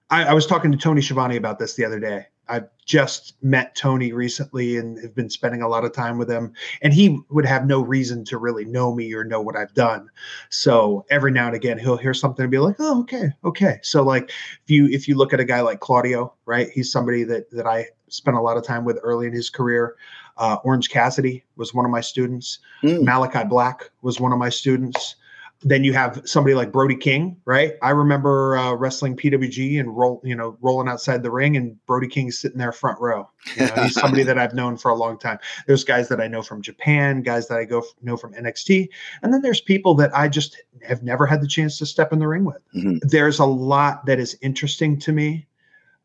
[0.10, 2.26] I, I was talking to Tony Schiavone about this the other day.
[2.50, 6.54] I've just met Tony recently and have been spending a lot of time with him,
[6.82, 10.10] and he would have no reason to really know me or know what I've done.
[10.50, 14.04] So every now and again, he'll hear something and be like, "Oh, okay, okay." So
[14.04, 14.30] like,
[14.64, 16.70] if you if you look at a guy like Claudio, right?
[16.70, 19.96] He's somebody that that I spent a lot of time with early in his career.
[20.38, 22.60] Uh, Orange Cassidy was one of my students.
[22.84, 23.04] Mm.
[23.04, 25.16] Malachi Black was one of my students.
[25.62, 27.74] Then you have somebody like Brody King, right?
[27.82, 32.08] I remember uh, wrestling PWG and roll, you know, rolling outside the ring, and Brody
[32.08, 33.28] King's sitting there front row.
[33.56, 35.40] You know, he's somebody that I've known for a long time.
[35.66, 38.88] There's guys that I know from Japan, guys that I go know from NXT,
[39.24, 42.20] and then there's people that I just have never had the chance to step in
[42.20, 42.62] the ring with.
[42.76, 43.00] Mhm.
[43.02, 45.48] There's a lot that is interesting to me,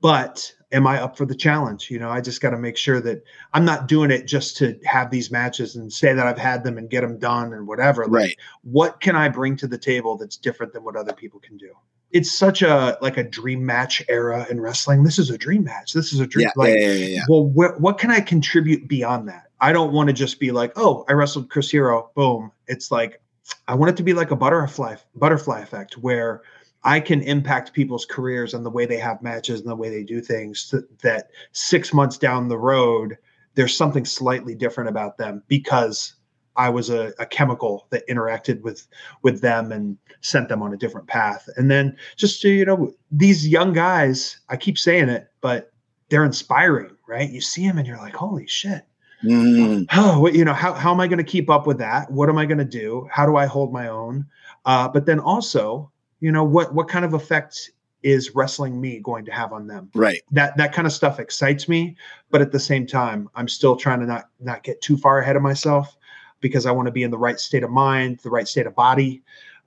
[0.00, 1.91] but am I up for the challenge?
[1.91, 4.79] You know, I just got to make sure that I'm not doing it just to
[4.85, 8.05] have these matches and say that I've had them and get them done and whatever.
[8.05, 8.37] Like, Right.
[8.62, 11.70] what can I bring to the table that's different than what other people can do?
[12.11, 15.03] It's such a like a dream match era in wrestling.
[15.03, 15.95] This is a dream match.
[15.95, 16.47] This is a dream.
[16.49, 17.20] Yeah, like, yeah, yeah, yeah.
[17.29, 19.49] well, what what can I contribute beyond that?
[19.62, 22.53] I don't want to just be like, oh, I wrestled Chris Hero, boom.
[22.66, 23.23] It's like
[23.66, 26.43] I want it to be like a butterfly butterfly effect where
[26.85, 30.03] I can impact people's careers and the way they have matches and the way they
[30.03, 33.16] do things so that six months down the road,
[33.55, 36.14] there's something slightly different about them because
[36.57, 38.87] I was a, a chemical that interacted with
[39.22, 41.49] with them and sent them on a different path.
[41.57, 45.72] And then just to, you know, these young guys, I keep saying it, but
[46.09, 47.30] they're inspiring, right?
[47.30, 48.85] You see them and you're like, holy shit.
[49.24, 49.87] Mhm.
[49.95, 52.11] Oh, what- you know, how, how am I going to keep up with that?
[52.11, 53.07] What am I going to do?
[53.11, 54.26] How do I hold my own?
[54.64, 55.91] Uh, but then also,
[56.23, 57.73] you know, what what kind of effect
[58.05, 59.91] is wrestling me going to have on them?
[59.93, 60.23] Right.
[60.31, 61.97] That that kind of stuff excites me,
[62.31, 65.35] but at the same time, I'm still trying to not not get too far ahead
[65.35, 65.99] of myself
[66.41, 68.75] because I want to be in the right state of mind, the right state of
[68.77, 69.20] body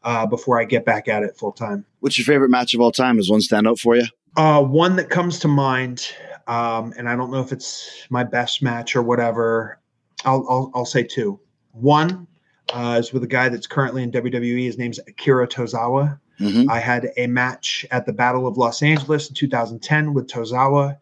[0.03, 1.85] uh, before I get back at it full time.
[1.99, 3.17] What's your favorite match of all time?
[3.17, 4.05] Does one stand out for you?
[4.37, 6.07] Uh, one that comes to mind,
[6.47, 9.81] um, and I don't know if it's my best match or whatever.
[10.23, 11.37] I'll I'll, I'll say two.
[11.73, 12.27] One
[12.73, 14.63] uh, is with a guy that's currently in WWE.
[14.63, 16.17] His name's Akira Tozawa.
[16.39, 16.69] Mhm.
[16.69, 20.97] I had a match at the Battle of Los Angeles in 2010 with Tozawa.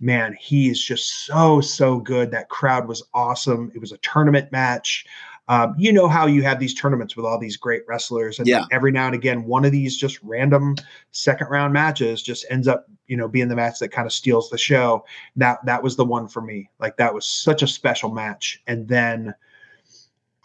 [0.00, 2.30] Man, he is just so, so good.
[2.30, 3.72] That crowd was awesome.
[3.74, 5.04] It was a tournament match.
[5.48, 8.66] Um, you know how you have these tournaments with all these great wrestlers, and Yeah.
[8.70, 10.76] every now and again, one of these just random
[11.10, 14.50] second round matches just ends up, you know, being the match that kind of steals
[14.50, 15.04] the show.
[15.36, 16.68] That that was the one for me.
[16.80, 18.62] Like that was such a special match.
[18.66, 19.34] And then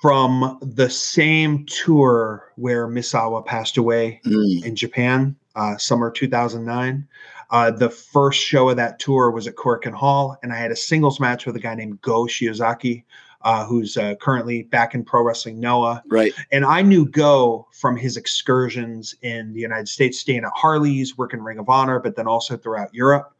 [0.04, 4.66] from the same tour where Misawa passed away Mm.
[4.66, 7.08] in Japan, uh, summer 2009.
[7.52, 10.76] Uh, the first show of that tour was at Korakuen Hall, and I had a
[10.76, 13.06] singles match with a guy named Go Shiozaki,
[13.44, 16.04] uh, who's uh, currently back in Pro Wrestling Noah.
[16.10, 16.34] Right.
[16.52, 21.40] And I knew Go from his excursions in the United States, staying at Harley's, working
[21.42, 23.34] Ring of Honor, but then also throughout Europe.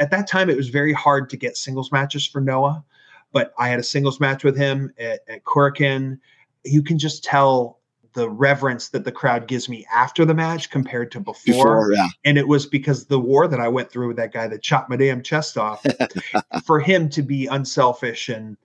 [0.00, 2.82] At that time, it was very hard to get singles matches for Noah,
[3.32, 6.18] but I had a singles match with him at, at.
[6.64, 7.78] You can just tell
[8.14, 11.44] the reverence that the crowd gives me after the match compared to before.
[11.44, 12.08] Before, yeah.
[12.24, 14.90] And it was because the war that I went through with that guy that chopped
[14.90, 15.84] my damn chest off,
[16.64, 18.56] for him to be unselfish and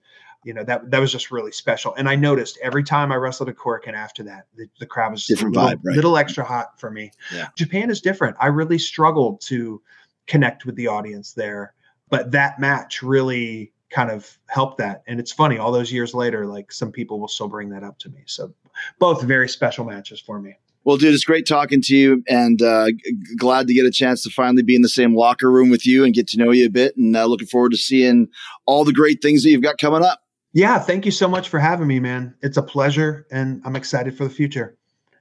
[0.44, 1.94] you know that that was just really special.
[1.94, 5.26] And I noticed every time I wrestled a Korakuen after that, the, the crowd was
[5.26, 5.96] Different a little, vibe, right?
[5.96, 7.10] little extra hot for me.
[7.32, 7.48] Yeah.
[7.56, 8.36] Japan is different.
[8.40, 9.80] I really struggled to
[10.26, 11.74] connect with the audience there,
[12.10, 15.02] but that match really kind of helped that.
[15.06, 17.98] And it's funny, all those years later, like some people will still bring that up
[18.00, 18.22] to me.
[18.26, 18.52] So
[18.98, 20.56] both very special matches for me.
[20.84, 24.22] Well, dude, it's great talking to you, and uh, g- glad to get a chance
[24.24, 26.66] to finally be in the same locker room with you and get to know you
[26.66, 26.94] a bit.
[26.96, 28.28] And uh, looking forward to seeing
[28.66, 30.20] all the great things that you've got coming up.
[30.52, 32.34] Yeah, thank you so much for having me, man.
[32.42, 34.76] It's a pleasure, and I'm excited for the future.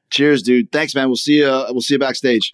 [0.09, 0.72] Cheers, dude.
[0.72, 1.07] Thanks, man.
[1.07, 1.47] We'll see you.
[1.47, 2.51] Uh, we'll see you backstage.